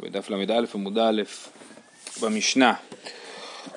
בדף 0.00 0.30
ל"א 0.30 0.64
עמוד 0.74 0.98
א' 0.98 1.22
במשנה. 2.22 2.74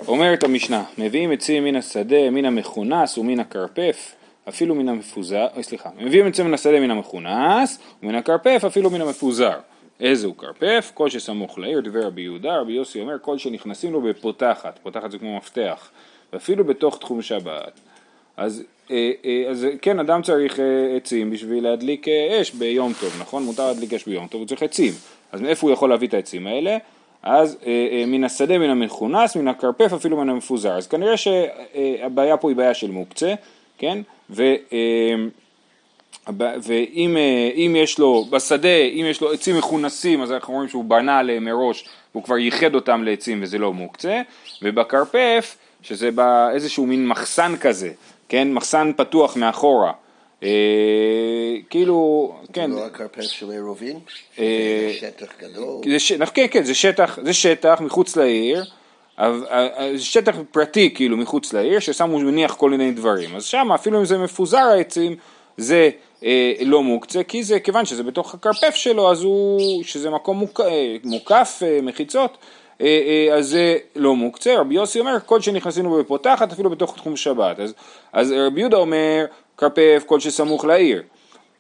אומרת 0.08 0.44
המשנה, 0.44 0.84
מביאים 0.98 1.32
עצים 1.32 1.64
מן 1.64 1.76
השדה, 1.76 2.30
מן 2.30 2.46
המכונס 2.46 3.18
ומן 3.18 3.40
הכרפף, 3.40 4.16
אפילו 4.50 4.76
מן 4.76 4.90
המפוזר, 4.90 5.48
אוי 5.56 5.64
סליחה, 5.64 5.90
מביאים 5.98 6.28
עצים 6.28 6.46
מן 6.46 6.54
השדה 6.54 6.80
מן 6.80 6.92
המכונס 6.92 7.80
ומן 8.04 8.16
הכרפף 8.16 8.64
אפילו 8.68 8.90
מן 8.90 9.02
המפוזר. 9.02 9.58
איזה 10.00 10.28
הוא 10.28 10.36
כרפף? 10.38 10.92
כל 10.94 11.10
שסמוך 11.10 11.60
לעיר, 11.60 11.82
דבר 11.82 12.06
רבי 12.06 12.22
יהודה, 12.22 12.58
רבי 12.58 12.74
יוסי 12.74 13.02
אומר 13.02 13.16
כל 13.22 13.38
שנכנסים 13.38 13.94
לו 13.94 14.02
בפותחת, 14.02 14.80
פותחת 14.84 15.12
זה 15.12 15.18
כמו 15.18 15.38
מפתח, 15.38 15.90
ואפילו 16.34 16.64
בתוך 16.64 16.98
תחום 17.00 17.22
שבת. 17.22 17.80
אז, 18.38 18.64
אה, 18.92 19.12
אה, 19.26 19.46
אז 19.50 19.68
כן, 19.82 20.00
אדם 20.00 20.22
צריך 20.22 20.60
אה, 20.60 20.96
עצים 20.98 21.32
בשביל 21.32 21.64
להדליק 21.64 22.08
אש 22.08 22.52
ביום 22.52 22.94
טוב, 23.02 23.18
נכון? 23.20 23.44
מותר 23.44 23.68
להדליק 23.68 23.94
אש 23.94 24.06
ביום 24.06 24.28
טוב, 24.28 24.42
הוא 24.42 24.48
צריך 24.48 24.64
עצים. 24.64 24.94
אז 25.34 25.42
מאיפה 25.42 25.68
הוא 25.68 25.74
יכול 25.74 25.90
להביא 25.90 26.08
את 26.08 26.14
העצים 26.14 26.48
האלה? 26.48 26.78
אז 27.24 27.58
מן 28.08 28.24
השדה, 28.24 28.58
מן 28.58 28.70
המכונס, 28.70 29.36
מן 29.36 29.48
הכרפף, 29.48 29.94
אפילו 29.94 30.18
מן 30.18 30.30
המפוזר. 30.30 30.78
אז 30.78 30.88
כנראה 30.88 31.18
שהבעיה 31.18 32.38
פה 32.38 32.50
היא 32.50 32.58
בעיה 32.58 32.74
של 32.74 32.92
מוקצה, 32.92 33.34
כן? 33.78 33.98
ו... 34.30 34.44
ואם 36.38 37.76
יש 37.78 38.00
לו, 38.00 38.26
בשדה, 38.30 38.78
אם 38.78 39.06
יש 39.10 39.22
לו 39.22 39.32
עצים 39.32 39.58
מכונסים, 39.58 40.22
אז 40.22 40.32
אנחנו 40.32 40.54
רואים 40.54 40.70
שהוא 40.70 40.86
בנה 40.86 41.20
עליהם 41.20 41.46
מראש, 41.46 41.86
והוא 42.12 42.24
כבר 42.24 42.38
ייחד 42.38 42.76
אותם 42.76 43.04
לעצים 43.04 43.40
וזה 43.44 43.58
לא 43.58 43.74
מוקצה, 43.74 44.22
ובכרפף, 44.62 45.58
שזה 45.82 46.12
באיזשהו 46.12 46.86
מין 46.86 47.08
מחסן 47.08 47.56
כזה, 47.58 47.92
כן, 48.30 48.54
מחסן 48.54 48.92
פתוח 48.98 49.38
מאחורה. 49.38 49.92
אה, 50.44 51.56
כאילו, 51.70 52.32
כן. 52.54 52.72
לא 52.72 52.86
הכרפס 52.86 53.28
של 53.28 53.52
עירובין? 53.52 54.00
אה, 54.40 54.92
זה 54.92 55.08
שטח 55.08 55.34
גדול? 55.40 56.00
ש... 56.00 56.14
כן, 56.34 56.46
כן, 56.52 56.64
זה 56.64 56.76
שטח, 56.76 57.20
זה 57.24 57.34
שטח 57.34 57.82
מחוץ 57.82 58.16
לעיר, 58.16 58.64
אבל, 59.18 59.46
אה, 59.50 59.90
זה 59.96 60.06
שטח 60.06 60.36
פרטי 60.52 60.94
כאילו 60.96 61.18
מחוץ 61.18 61.54
לעיר, 61.54 61.80
ששמו 61.80 62.20
מניח 62.20 62.56
כל 62.56 62.70
מיני 62.70 62.92
דברים. 62.92 63.36
אז 63.36 63.46
שם 63.46 63.72
אפילו 63.72 64.00
אם 64.00 64.06
זה 64.06 64.18
מפוזר 64.18 64.58
העצים, 64.58 65.16
זה 65.58 65.90
אה, 66.24 66.54
לא 66.62 66.84
מוקצה, 66.84 67.24
כי 67.24 67.44
זה, 67.44 67.60
כיוון 67.60 67.86
שזה 67.86 68.04
בתוך 68.04 68.34
הכרפף 68.34 68.76
שלו, 68.76 69.12
אז 69.12 69.24
הוא, 69.24 69.84
שזה 69.84 70.10
מקום 70.10 70.38
מוק, 70.38 70.60
אה, 70.62 70.96
מוקף, 71.04 71.60
אה, 71.66 71.80
מחיצות, 71.82 72.38
אה, 72.82 72.88
אה, 72.88 73.36
אז 73.36 73.48
זה 73.48 73.78
לא 73.96 74.16
מוקצה, 74.16 74.60
רבי 74.60 74.76
יוסי 74.76 75.00
אומר 75.00 75.18
כל 75.26 75.42
שנכנסים 75.42 75.86
לו 75.86 75.98
בפותחת 75.98 76.52
אפילו 76.52 76.70
בתוך 76.70 76.96
תחום 76.96 77.16
שבת, 77.16 77.60
אז, 77.60 77.74
אז 78.14 78.32
רבי 78.32 78.60
יהודה 78.60 78.78
אומר 78.78 79.26
כרפף 79.58 80.04
כל 80.06 80.20
שסמוך 80.20 80.66
לעיר, 80.66 81.04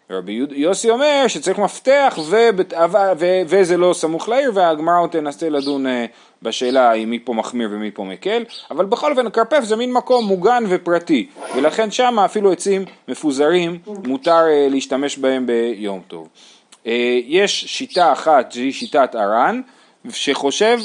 רבי 0.09 0.45
יוסי 0.51 0.89
אומר 0.89 1.25
שצריך 1.27 1.59
מפתח 1.59 2.19
ובת, 2.29 2.73
ו, 2.73 2.97
ו, 3.19 3.41
וזה 3.47 3.77
לא 3.77 3.93
סמוך 3.93 4.29
לעיר 4.29 4.51
והגמרא 4.53 4.99
עוד 4.99 5.09
תנסה 5.09 5.49
לדון 5.49 5.87
אה, 5.87 6.05
בשאלה 6.41 6.93
אם 6.93 7.09
מי 7.09 7.19
פה 7.19 7.33
מחמיר 7.33 7.69
ומי 7.71 7.91
פה 7.91 8.03
מקל, 8.03 8.43
אבל 8.71 8.85
בכל 8.85 9.11
אופן 9.11 9.29
כרפף 9.29 9.63
זה 9.63 9.75
מין 9.75 9.93
מקום 9.93 10.25
מוגן 10.25 10.63
ופרטי 10.69 11.27
ולכן 11.55 11.91
שם 11.91 12.19
אפילו 12.19 12.51
עצים 12.51 12.85
מפוזרים 13.07 13.79
מותר 13.85 14.41
להשתמש 14.69 15.17
בהם 15.17 15.45
ביום 15.45 16.01
טוב. 16.07 16.27
יש 17.25 17.65
שיטה 17.65 18.11
אחת 18.11 18.51
שהיא 18.51 18.73
שיטת 18.73 19.15
ארן 19.15 19.61
שחושב 20.09 20.79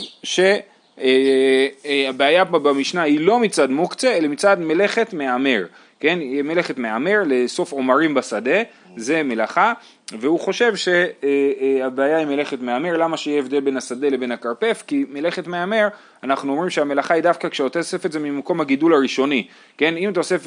שהבעיה 1.82 2.44
במשנה 2.44 3.02
היא 3.02 3.20
לא 3.20 3.38
מצד 3.38 3.70
מוקצה 3.70 4.16
אלא 4.16 4.28
מצד 4.28 4.60
מלאכת 4.60 5.12
מהמר, 5.12 5.64
כן, 6.00 6.18
מלאכת 6.44 6.78
מהמר 6.78 7.22
לאסוף 7.26 7.72
עומרים 7.72 8.14
בשדה, 8.14 8.62
זה 8.98 9.22
מלאכה, 9.22 9.72
והוא 10.12 10.40
חושב 10.40 10.72
שהבעיה 10.76 12.18
היא 12.18 12.26
מלאכת 12.26 12.60
מהמר, 12.60 12.96
למה 12.96 13.16
שיהיה 13.16 13.38
הבדל 13.38 13.60
בין 13.60 13.76
השדה 13.76 14.08
לבין 14.08 14.32
הכרפף? 14.32 14.82
כי 14.86 15.04
מלאכת 15.08 15.46
מהמר, 15.46 15.88
אנחנו 16.22 16.52
אומרים 16.52 16.70
שהמלאכה 16.70 17.14
היא 17.14 17.22
דווקא 17.22 17.48
כשאתה 17.48 17.78
אוסף 17.78 18.06
את 18.06 18.12
זה 18.12 18.18
ממקום 18.18 18.60
הגידול 18.60 18.94
הראשוני, 18.94 19.46
כן, 19.78 19.96
אם 19.96 20.10
אתה 20.10 20.20
אוסף 20.20 20.46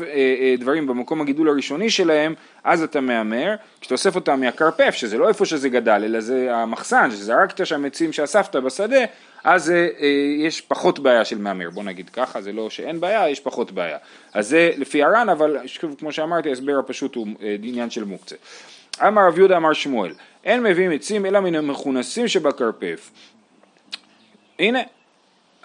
דברים 0.59 0.87
במקום 0.87 1.21
הגידול 1.21 1.49
הראשוני 1.49 1.89
שלהם, 1.89 2.33
אז 2.63 2.83
אתה 2.83 3.01
מהמר, 3.01 3.55
כשאתה 3.81 3.93
אוסף 3.93 4.15
אותם 4.15 4.39
מהכרפף, 4.39 4.91
שזה 4.95 5.17
לא 5.17 5.27
איפה 5.27 5.45
שזה 5.45 5.69
גדל, 5.69 6.01
אלא 6.05 6.19
זה 6.19 6.55
המחסן, 6.55 7.11
שזרקת 7.11 7.65
שם 7.65 7.85
עצים 7.85 8.13
שאספת 8.13 8.55
בשדה, 8.55 9.05
אז 9.43 9.71
אה, 9.71 9.87
יש 10.37 10.61
פחות 10.61 10.99
בעיה 10.99 11.25
של 11.25 11.37
מהמר, 11.37 11.69
בוא 11.69 11.83
נגיד 11.83 12.09
ככה, 12.09 12.41
זה 12.41 12.51
לא 12.51 12.69
שאין 12.69 12.99
בעיה, 12.99 13.29
יש 13.29 13.39
פחות 13.39 13.71
בעיה. 13.71 13.97
אז 14.33 14.47
זה 14.47 14.71
לפי 14.77 15.03
הר"ן, 15.03 15.29
אבל 15.29 15.57
שוב, 15.65 15.95
כמו 15.99 16.11
שאמרתי, 16.11 16.49
ההסבר 16.49 16.79
הפשוט 16.79 17.15
הוא 17.15 17.27
אה, 17.41 17.55
עניין 17.63 17.89
של 17.89 18.03
מוקצה. 18.03 18.35
אמר 19.07 19.27
רב 19.27 19.37
יהודה 19.37 19.57
אמר 19.57 19.73
שמואל, 19.73 20.13
אין 20.43 20.63
מביאים 20.63 20.91
עצים 20.91 21.25
אלא 21.25 21.39
מן 21.39 21.55
המכונסים 21.55 22.27
שבכרפף. 22.27 23.11
הנה, 24.59 24.79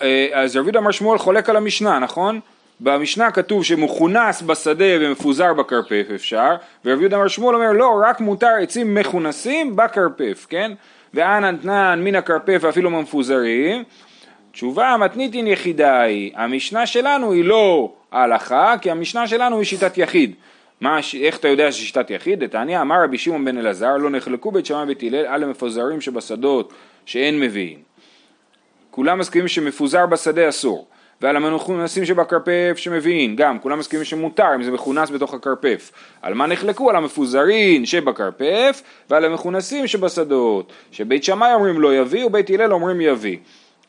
אה, 0.02 0.28
אז 0.32 0.56
רב 0.56 0.64
יהודה 0.64 0.78
אמר 0.78 0.90
שמואל 0.90 1.18
חולק 1.18 1.50
על 1.50 1.56
המשנה, 1.56 1.98
נכון? 1.98 2.40
במשנה 2.80 3.30
כתוב 3.30 3.64
שמכונס 3.64 4.42
בשדה 4.42 4.84
ומפוזר 5.00 5.54
בכרפף 5.54 6.06
אפשר, 6.14 6.56
ורב 6.84 7.00
יהודה 7.00 7.16
אמר 7.16 7.28
שמואל 7.28 7.54
אומר 7.54 7.72
לא, 7.72 8.02
רק 8.04 8.20
מותר 8.20 8.54
עצים 8.62 8.94
מכונסים 8.94 9.76
בכרפף, 9.76 10.46
כן? 10.48 10.72
ואנא 11.14 11.50
נתנן 11.50 12.00
מן 12.04 12.14
הכרפף 12.14 12.58
ואפילו 12.60 12.90
ממפוזרים. 12.90 13.84
תשובה 14.52 14.96
מתניתין 15.00 15.46
יחידה 15.46 16.00
היא, 16.00 16.32
המשנה 16.34 16.86
שלנו 16.86 17.32
היא 17.32 17.44
לא 17.44 17.92
ההלכה, 18.12 18.74
כי 18.80 18.90
המשנה 18.90 19.28
שלנו 19.28 19.58
היא 19.58 19.64
שיטת 19.64 19.98
יחיד. 19.98 20.34
מה, 20.80 20.98
איך 21.20 21.38
אתה 21.38 21.48
יודע 21.48 21.72
ששיטת 21.72 22.10
יחיד? 22.10 22.44
דתניא 22.44 22.80
אמר 22.80 23.04
רבי 23.04 23.18
שמעון 23.18 23.44
בן 23.44 23.58
אלעזר 23.58 23.96
לא 23.96 24.10
נחלקו 24.10 24.50
בית 24.50 24.66
שמאי 24.66 24.82
ובית 24.82 25.02
הלל 25.02 25.26
על 25.26 25.42
המפוזרים 25.42 26.00
שבשדות 26.00 26.72
שאין 27.06 27.40
מביאים. 27.40 27.78
כולם 28.90 29.18
מסכימים 29.18 29.48
שמפוזר 29.48 30.06
בשדה 30.06 30.48
אסור. 30.48 30.86
ועל 31.20 31.36
המכונסים 31.36 32.04
שבכרפף 32.04 32.74
שמביאים, 32.76 33.36
גם 33.36 33.58
כולם 33.58 33.78
מסכימים 33.78 34.04
שמותר 34.04 34.54
אם 34.54 34.62
זה 34.62 34.70
מכונס 34.70 35.10
בתוך 35.10 35.34
הכרפף. 35.34 35.92
על 36.22 36.34
מה 36.34 36.46
נחלקו? 36.46 36.90
על 36.90 36.96
המפוזרים 36.96 37.86
שבכרפף 37.86 38.82
ועל 39.10 39.24
המכונסים 39.24 39.86
שבשדות. 39.86 40.72
שבית 40.92 41.24
שמאי 41.24 41.54
אומרים 41.54 41.80
לא 41.80 41.96
יביא 41.96 42.24
ובית 42.24 42.50
הלל 42.50 42.72
אומרים 42.72 43.00
יביא. 43.00 43.38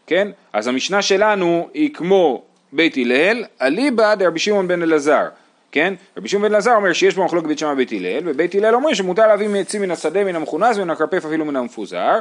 כן? 0.08 0.28
אז 0.54 0.68
המשנה 0.68 1.02
שלנו 1.02 1.69
היא 1.74 1.94
כמו 1.94 2.44
בית 2.74 2.98
הלל, 2.98 3.44
אליבא 3.62 4.16
דרבי 4.16 4.40
שמעון 4.40 4.68
בן 4.68 4.81
אלעזר. 4.81 5.25
כן? 5.72 5.94
רבי 6.18 6.30
שמעון 6.30 6.48
בן 6.48 6.54
אלעזר 6.54 6.76
אומר 6.76 6.94
שיש 6.94 7.16
בו 7.16 7.26
מחלוקת 7.26 7.48
בית 7.48 7.60
שמאי 7.60 7.74
ובית 7.74 7.92
הלל, 7.92 8.22
ובית 8.26 8.56
הלל 8.56 8.76
אומרים 8.76 8.96
שמותר 8.96 9.28
להביא 9.28 9.48
מעצים 9.48 9.82
מן 9.82 9.92
השדה, 9.92 10.24
מן 10.24 10.36
המכונס 10.36 10.78
ומן 10.78 10.90
הכרפף 10.90 11.26
אפילו 11.26 11.46
מן 11.46 11.56
המפוזר. 11.56 12.20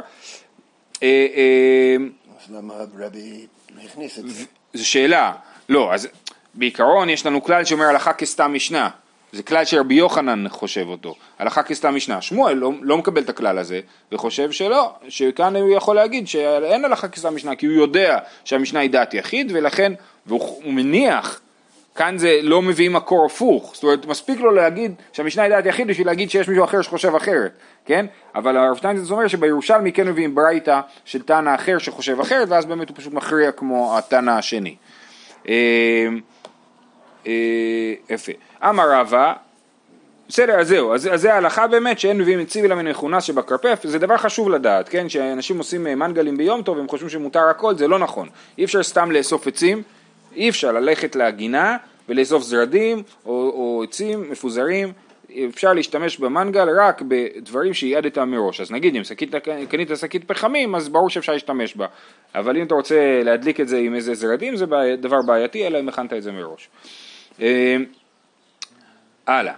אה, 1.03 1.27
אה, 1.35 1.95
אז 2.45 2.55
למה 2.55 2.73
רבי 2.97 3.47
הכניס 3.85 4.19
את 4.19 4.29
זה? 4.29 4.45
זו 4.73 4.87
שאלה, 4.87 5.33
לא, 5.69 5.93
אז 5.93 6.07
בעיקרון 6.53 7.09
יש 7.09 7.25
לנו 7.25 7.43
כלל 7.43 7.65
שאומר 7.65 7.85
הלכה 7.85 8.13
כסתם 8.13 8.53
משנה, 8.53 8.89
זה 9.31 9.43
כלל 9.43 9.65
שרבי 9.65 9.93
יוחנן 9.93 10.49
חושב 10.49 10.87
אותו, 10.87 11.15
הלכה 11.39 11.63
כסתם 11.63 11.95
משנה, 11.95 12.21
שמואל 12.21 12.53
לא, 12.53 12.71
לא 12.81 12.97
מקבל 12.97 13.21
את 13.21 13.29
הכלל 13.29 13.57
הזה 13.57 13.79
וחושב 14.11 14.51
שלא, 14.51 14.93
שכאן 15.09 15.55
הוא 15.55 15.69
יכול 15.69 15.95
להגיד 15.95 16.27
שאין 16.27 16.85
הלכה 16.85 17.07
כסתם 17.07 17.35
משנה 17.35 17.55
כי 17.55 17.65
הוא 17.65 17.75
יודע 17.75 18.19
שהמשנה 18.45 18.79
היא 18.79 18.89
דעת 18.89 19.13
יחיד 19.13 19.51
ולכן, 19.55 19.93
והוא 20.25 20.73
מניח 20.73 21.41
כאן 21.97 22.17
זה 22.17 22.39
לא 22.41 22.61
מביא 22.61 22.89
מקור 22.89 23.25
הפוך, 23.25 23.71
זאת 23.73 23.83
אומרת 23.83 24.05
מספיק 24.05 24.39
לו 24.39 24.51
להגיד 24.51 24.93
שהמשנה 25.13 25.43
היא 25.43 25.49
דעת 25.49 25.65
יחיד 25.65 25.87
בשביל 25.87 26.07
להגיד 26.07 26.29
שיש 26.29 26.49
מישהו 26.49 26.63
אחר 26.63 26.81
שחושב 26.81 27.15
אחרת, 27.15 27.51
כן? 27.85 28.05
אבל 28.35 28.57
הרב 28.57 28.75
שטיינזרץ 28.77 29.11
אומר 29.11 29.27
שבירושלמי 29.27 29.91
כן 29.91 30.07
מביאים 30.07 30.35
ברייתא 30.35 30.79
של 31.05 31.21
תנא 31.21 31.55
אחר 31.55 31.77
שחושב 31.77 32.19
אחרת 32.19 32.49
ואז 32.49 32.65
באמת 32.65 32.89
הוא 32.89 32.97
פשוט 32.97 33.13
מכריע 33.13 33.51
כמו 33.51 33.97
התנא 33.97 34.31
השני. 34.31 34.75
אה, 35.49 36.07
אה, 37.27 37.93
יפה. 38.09 38.31
אמר 38.63 38.91
רבא, 38.91 39.33
בסדר, 40.29 40.59
אז 40.59 40.67
זהו, 40.67 40.93
אז, 40.93 41.09
אז 41.13 41.21
זה 41.21 41.33
ההלכה 41.33 41.67
באמת 41.67 41.99
שאין 41.99 42.17
מביאים 42.17 42.41
את 42.41 42.47
ציבי 42.47 42.67
למין 42.67 42.87
מכונס 42.87 43.23
שבכרפף, 43.23 43.79
זה 43.83 43.99
דבר 43.99 44.17
חשוב 44.17 44.49
לדעת, 44.49 44.89
כן? 44.89 45.09
שאנשים 45.09 45.57
עושים 45.57 45.83
מנגלים 45.83 46.37
ביום 46.37 46.61
טוב 46.61 46.77
והם 46.77 46.87
חושבים 46.87 47.09
שמותר 47.09 47.43
הכל, 47.49 47.75
זה 47.75 47.87
לא 47.87 47.99
נכון. 47.99 48.29
אי 48.57 48.63
אפשר 48.63 48.83
סתם 48.83 49.11
לאסוף 49.11 49.47
עצים. 49.47 49.83
אי 50.35 50.49
אפשר 50.49 50.71
ללכת 50.71 51.15
לגינה 51.15 51.77
ולאסוף 52.09 52.43
זרדים 52.43 53.03
או, 53.25 53.31
או 53.31 53.83
עצים 53.83 54.31
מפוזרים, 54.31 54.93
אפשר 55.49 55.73
להשתמש 55.73 56.17
במנגל 56.17 56.67
רק 56.79 57.01
בדברים 57.01 57.73
שייעדת 57.73 58.17
מראש. 58.17 58.61
אז 58.61 58.71
נגיד 58.71 58.95
אם 58.95 59.03
שקית, 59.03 59.35
קנית 59.69 59.89
שקית 59.95 60.23
פחמים 60.23 60.75
אז 60.75 60.89
ברור 60.89 61.09
שאפשר 61.09 61.33
להשתמש 61.33 61.75
בה, 61.75 61.85
אבל 62.35 62.57
אם 62.57 62.65
אתה 62.65 62.75
רוצה 62.75 63.21
להדליק 63.23 63.59
את 63.59 63.67
זה 63.67 63.77
עם 63.77 63.95
איזה 63.95 64.13
זרדים 64.13 64.55
זה 64.55 64.65
דבר 64.97 65.21
בעייתי, 65.21 65.67
אלא 65.67 65.79
אם 65.79 65.89
הכנת 65.89 66.13
את 66.13 66.23
זה 66.23 66.31
מראש. 66.31 66.69
אה, 67.41 67.77
הלאה. 69.27 69.53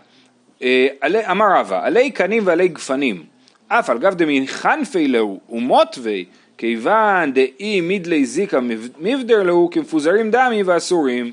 אה, 0.62 0.88
אמר 1.32 1.46
רבא, 1.56 1.86
עלי 1.86 2.12
קנים 2.12 2.44
ועלי 2.46 2.68
גפנים, 2.68 3.24
אף 3.68 3.90
על 3.90 3.98
גב 3.98 4.14
דמי 4.16 4.48
חנפי 4.48 5.08
להו 5.08 5.40
ומוטווי 5.50 6.26
כיוון 6.60 7.34
דאי 7.34 7.82
מידלי 7.82 8.26
זיקה 8.26 8.60
מבדר 9.00 9.44
להו 9.44 9.70
כמפוזרים 9.72 10.32
דמי 10.32 10.64
ואסורים. 10.64 11.32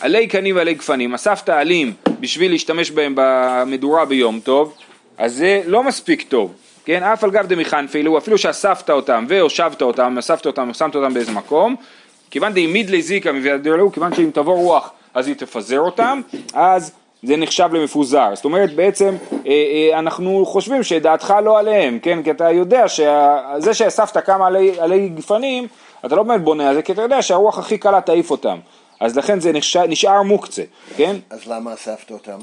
עלי 0.00 0.26
קנים 0.26 0.56
ועלי 0.56 0.74
גפנים, 0.74 1.14
אספת 1.14 1.48
עלים 1.48 1.92
בשביל 2.20 2.50
להשתמש 2.50 2.90
בהם 2.90 3.12
במדורה 3.16 4.04
ביום 4.04 4.40
טוב, 4.40 4.74
אז 5.18 5.34
זה 5.34 5.62
לא 5.66 5.82
מספיק 5.82 6.22
טוב, 6.22 6.52
כן, 6.84 7.02
אף 7.02 7.24
על 7.24 7.30
גב 7.30 7.46
דמיכנפילו, 7.46 8.18
אפילו 8.18 8.38
שאספת 8.38 8.90
אותם 8.90 9.24
והושבת 9.28 9.82
אותם, 9.82 10.18
אספת 10.18 10.46
אותם, 10.46 10.72
שמת 10.72 10.94
אותם 10.94 11.14
באיזה 11.14 11.32
מקום, 11.32 11.76
כיוון 12.30 12.52
דאימיד 12.52 12.90
לזיקה 12.90 13.32
מביאדרלו, 13.32 13.92
כיוון 13.92 14.14
שאם 14.14 14.30
תבוא 14.34 14.54
רוח 14.54 14.90
אז 15.14 15.26
היא 15.26 15.34
תפזר 15.34 15.80
אותם, 15.80 16.20
אז 16.52 16.92
זה 17.22 17.36
נחשב 17.36 17.68
למפוזר. 17.72 18.30
זאת 18.34 18.44
אומרת 18.44 18.74
בעצם 18.74 19.16
אה, 19.46 19.50
אה, 19.52 19.98
אנחנו 19.98 20.46
חושבים 20.46 20.82
שדעתך 20.82 21.34
לא 21.44 21.58
עליהם, 21.58 21.98
כן? 21.98 22.22
כי 22.22 22.30
אתה 22.30 22.50
יודע 22.50 22.88
שזה 22.88 23.74
שאספת 23.74 24.24
כמה 24.26 24.46
עלי, 24.46 24.80
עלי 24.80 25.08
גפנים, 25.08 25.66
אתה 26.06 26.16
לא 26.16 26.22
באמת 26.22 26.42
בונה 26.42 26.68
על 26.68 26.74
זה, 26.74 26.82
כי 26.82 26.92
אתה 26.92 27.02
יודע 27.02 27.22
שהרוח 27.22 27.58
הכי 27.58 27.78
קלה 27.78 28.00
תעיף 28.00 28.30
אותם. 28.30 28.58
אז 29.00 29.16
לכן 29.16 29.40
זה 29.40 29.52
נשאר, 29.52 29.86
נשאר 29.86 30.22
מוקצה, 30.22 30.62
כן? 30.96 31.16
אז 31.30 31.46
למה 31.46 31.74
אספת 31.74 32.10
אותם? 32.10 32.38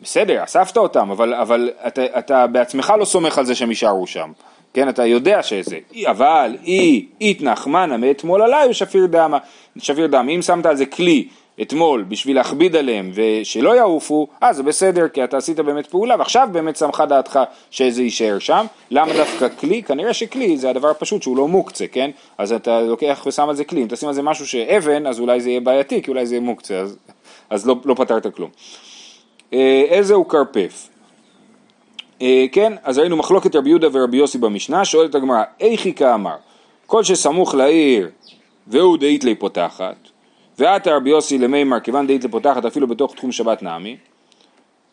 בסדר, 0.00 0.44
אספת 0.44 0.76
אותם, 0.76 1.10
אבל, 1.10 1.34
אבל 1.34 1.70
אתה, 1.86 2.02
אתה 2.18 2.46
בעצמך 2.46 2.92
לא 2.98 3.04
סומך 3.04 3.38
על 3.38 3.46
זה 3.46 3.54
שהם 3.54 3.70
יישארו 3.70 4.06
שם. 4.06 4.32
כן, 4.74 4.88
אתה 4.88 5.06
יודע 5.06 5.42
שזה, 5.42 5.78
אבל 6.06 6.56
אי 6.64 7.06
איתנח 7.20 7.66
מנה 7.66 7.96
מאתמול 7.96 8.42
עליי 8.42 8.64
הוא 8.64 8.72
שפיר 8.72 9.06
דמה, 9.06 9.38
שפיר 9.78 10.06
דם, 10.06 10.28
אם 10.34 10.42
שמת 10.42 10.66
על 10.66 10.76
זה 10.76 10.86
כלי 10.86 11.28
אתמול 11.62 12.04
בשביל 12.08 12.36
להכביד 12.36 12.76
עליהם 12.76 13.10
ושלא 13.14 13.76
יעופו, 13.76 14.26
אז 14.40 14.56
זה 14.56 14.62
בסדר, 14.62 15.08
כי 15.08 15.24
אתה 15.24 15.36
עשית 15.36 15.60
באמת 15.60 15.86
פעולה 15.86 16.16
ועכשיו 16.18 16.48
באמת 16.52 16.76
שמחה 16.76 17.06
דעתך 17.06 17.38
שזה 17.70 18.02
יישאר 18.02 18.38
שם. 18.38 18.66
למה 18.90 19.12
דווקא 19.12 19.48
כלי? 19.48 19.82
כנראה 19.82 20.14
שכלי 20.14 20.56
זה 20.56 20.70
הדבר 20.70 20.90
הפשוט 20.90 21.22
שהוא 21.22 21.36
לא 21.36 21.48
מוקצה, 21.48 21.86
כן? 21.86 22.10
אז 22.38 22.52
אתה 22.52 22.80
לוקח 22.80 23.24
ושם 23.26 23.48
על 23.48 23.56
זה 23.56 23.64
כלי, 23.64 23.82
אם 23.82 23.86
תשים 23.90 24.08
על 24.08 24.14
זה 24.14 24.22
משהו 24.22 24.46
שאבן, 24.46 25.06
אז 25.06 25.20
אולי 25.20 25.40
זה 25.40 25.50
יהיה 25.50 25.60
בעייתי, 25.60 26.02
כי 26.02 26.10
אולי 26.10 26.26
זה 26.26 26.34
יהיה 26.34 26.44
מוקצה, 26.44 26.78
אז, 26.78 26.96
אז 27.50 27.66
לא, 27.66 27.76
לא 27.84 27.94
פתרת 27.94 28.34
כלום. 28.34 28.50
אה, 29.52 29.84
איזה 29.88 30.14
הוא 30.14 30.26
כרפף? 30.28 30.88
אה, 32.22 32.44
כן, 32.52 32.72
אז 32.82 32.98
ראינו 32.98 33.16
מחלוקת 33.16 33.56
רבי 33.56 33.68
יהודה 33.68 33.88
ורבי 33.92 34.16
יוסי 34.16 34.38
במשנה, 34.38 34.84
שואלת 34.84 35.14
הגמרא, 35.14 35.42
איכי 35.60 35.94
כאמר, 35.94 36.36
כל 36.86 37.02
שסמוך 37.02 37.54
לעיר 37.54 38.10
והוא 38.66 38.98
דאית 38.98 39.24
לי 39.24 39.34
פותחת, 39.34 39.96
ועתה 40.58 40.96
רבי 40.96 41.10
יוסי 41.10 41.38
למימר 41.38 41.80
כיוון 41.80 42.06
דאית 42.06 42.24
לפותחת 42.24 42.64
אפילו 42.64 42.86
בתוך 42.86 43.14
תחום 43.14 43.32
שבת 43.32 43.62
נעמי 43.62 43.96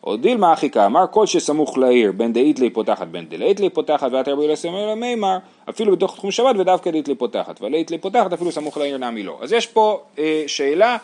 או 0.04 0.16
דילמה 0.16 0.52
אחי 0.52 0.70
כאמר 0.70 1.04
כל 1.10 1.26
שסמוך 1.26 1.78
לעיר 1.78 2.12
בין 2.12 2.32
דאית 2.32 2.58
לי 2.58 2.70
פותחת 2.70 3.06
בין 3.06 3.28
דלאית 3.28 3.60
לי 3.60 3.70
פותחת 3.70 4.12
ועתה 4.12 4.32
רבי 4.32 4.44
יוסי 4.44 4.68
למימר 4.68 5.38
אפילו 5.68 5.96
בתוך 5.96 6.16
תחום 6.16 6.30
שבת 6.30 6.56
ודווקא 6.58 6.90
דאית 6.90 7.08
לי 7.08 7.14
פותחת 7.14 7.62
ולאית 7.62 7.90
לי 7.90 7.98
פותחת 7.98 8.32
אפילו 8.32 8.52
סמוך 8.52 8.78
לעיר 8.78 8.98
נעמי 8.98 9.22
לא 9.22 9.38
אז 9.42 9.52
יש 9.52 9.66
פה 9.66 10.00
אה, 10.18 10.44
שאלה 10.46 10.96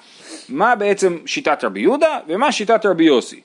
מה 0.48 0.74
בעצם 0.74 1.18
שיטת 1.26 1.64
רבי 1.64 1.80
יהודה 1.80 2.18
ומה 2.28 2.52
שיטת 2.52 2.86
רבי 2.86 3.04
יוסי 3.04 3.40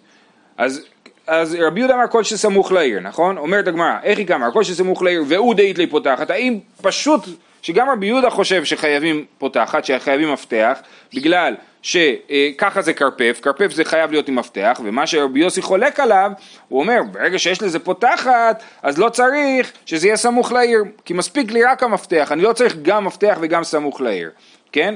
אז 0.58 0.86
אז 1.28 1.58
רבי 1.60 1.80
יהודה 1.80 1.96
אמר 1.96 2.08
כל 2.08 2.24
שסמוך 2.24 2.72
לעיר, 2.72 3.00
נכון? 3.00 3.38
אומרת 3.38 3.68
הגמרא, 3.68 3.98
איך 4.04 4.19
היא 4.19 4.28
כאמר? 4.28 4.52
כל 4.52 4.64
שסמוך 4.64 5.04
לעיר 5.04 5.24
והוא 5.28 5.56
דאית 5.56 5.78
לי 5.78 5.88
פותחת, 5.88 6.30
האם 6.30 6.60
פשוט 6.81 7.22
שגם 7.62 7.89
רבי 7.89 8.06
יהודה 8.06 8.30
חושב 8.30 8.63
שחייבים 8.63 9.25
פותחת, 9.38 9.86
שחייבים 9.86 10.33
מפתח, 10.33 10.80
בגלל 11.13 11.56
שככה 11.81 12.81
זה 12.81 12.94
כרפף, 12.94 13.39
כרפף 13.42 13.71
זה 13.71 13.86
חייב 13.86 14.12
להיות 14.12 14.27
עם 14.27 14.36
מפתח, 14.36 14.81
ומה 14.83 15.07
שרבי 15.07 15.39
יוסי 15.39 15.62
חולק 15.62 16.00
עליו, 16.00 16.31
הוא 16.68 16.80
אומר, 16.80 17.00
ברגע 17.12 17.39
שיש 17.39 17.62
לזה 17.62 17.80
פותחת, 17.80 18.63
אז 18.83 18.98
לא 18.98 19.09
צריך 19.09 19.71
שזה 19.86 20.07
יהיה 20.07 20.18
סמוך 20.18 20.51
לעיר, 20.51 20.83
כי 21.06 21.13
מספיק 21.13 21.51
לי 21.51 21.63
רק 21.63 21.83
המפתח, 21.83 22.31
אני 22.31 22.42
לא 22.42 22.54
צריך 22.54 22.75
גם 22.81 23.06
מפתח 23.06 23.38
וגם 23.42 23.63
סמוך 23.63 24.01
לעיר, 24.01 24.30
כן? 24.71 24.95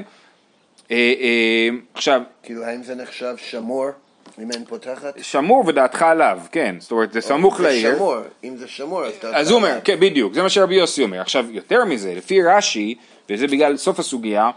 אה, 0.90 0.96
אה, 1.20 1.68
עכשיו... 1.94 2.22
כאילו, 2.42 2.64
האם 2.64 2.82
זה 2.82 2.94
נחשב 2.94 3.34
שמור? 3.36 3.90
אם 4.38 4.50
אין 4.50 4.64
פותחת? 4.64 5.14
שמור 5.22 5.64
ודעתך 5.66 6.02
עליו, 6.02 6.40
כן, 6.52 6.76
זאת 6.78 6.92
אומרת 6.92 7.12
זה 7.12 7.20
סמוך 7.20 7.60
לעיר. 7.60 7.90
זה 7.90 7.96
שמור, 7.96 8.16
אם 8.44 8.56
זה 8.56 8.68
שמור 8.68 9.04
אז 9.04 9.12
דעתך 9.22 9.36
אז 9.36 9.50
הוא 9.50 9.56
אומר, 9.56 9.78
כן 9.84 10.00
בדיוק, 10.00 10.34
זה 10.34 10.42
מה 10.42 10.48
שרבי 10.48 10.74
יוסי 10.74 11.02
אומר. 11.02 11.20
עכשיו 11.20 11.46
יותר 11.50 11.84
מזה, 11.84 12.14
לפי 12.14 12.42
רש"י, 12.42 12.94
וזה 13.30 13.46
בגלל 13.46 13.76
סוף 13.76 13.98
הסוגיה, 13.98 14.50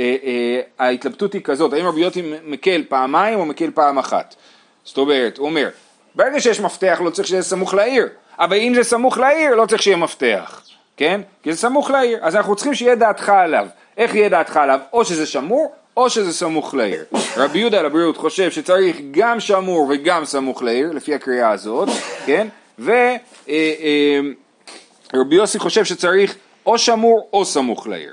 אה, 0.00 0.16
אה, 0.24 0.60
ההתלבטות 0.78 1.32
היא 1.32 1.42
כזאת, 1.42 1.72
האם 1.72 1.86
רבי 1.86 2.00
יוסי 2.00 2.22
מקל 2.44 2.82
פעמיים 2.88 3.38
או 3.38 3.44
מקל 3.44 3.70
פעם 3.74 3.98
אחת. 3.98 4.34
זאת 4.84 4.98
אומרת, 4.98 5.38
הוא 5.38 5.46
אומר, 5.46 5.68
ברגע 6.14 6.40
שיש 6.40 6.60
מפתח 6.60 7.00
לא 7.04 7.10
צריך 7.10 7.28
שיהיה 7.28 7.42
סמוך 7.42 7.74
לעיר, 7.74 8.08
אבל 8.38 8.56
אם 8.56 8.74
זה 8.74 8.84
סמוך 8.84 9.18
לעיר 9.18 9.54
לא 9.54 9.66
צריך 9.66 9.82
שיהיה 9.82 9.96
מפתח, 9.96 10.62
כן? 10.96 11.20
כי 11.42 11.52
זה 11.52 11.58
סמוך 11.58 11.90
לעיר, 11.90 12.18
אז 12.22 12.36
אנחנו 12.36 12.56
צריכים 12.56 12.74
שיהיה 12.74 12.94
דעתך 12.94 13.28
עליו. 13.28 13.66
איך 13.96 14.14
יהיה 14.14 14.28
דעתך 14.28 14.56
עליו? 14.56 14.80
או 14.92 15.04
שזה 15.04 15.26
שמור 15.26 15.72
או 15.96 16.10
שזה 16.10 16.32
סמוך 16.32 16.74
לעיר. 16.74 17.04
רבי 17.36 17.58
יהודה 17.58 17.78
על 17.80 17.86
הבריאות 17.86 18.16
חושב 18.16 18.50
שצריך 18.50 18.96
גם 19.10 19.40
שמור 19.40 19.86
וגם 19.90 20.24
סמוך 20.24 20.62
לעיר, 20.62 20.92
לפי 20.92 21.14
הקריאה 21.14 21.50
הזאת, 21.50 21.88
כן? 22.26 22.48
ורבי 22.78 23.18
אה, 23.48 23.72
אה, 25.14 25.20
יוסי 25.30 25.58
חושב 25.58 25.84
שצריך 25.84 26.36
או 26.66 26.78
שמור 26.78 27.28
או 27.32 27.44
סמוך 27.44 27.86
לעיר. 27.86 28.12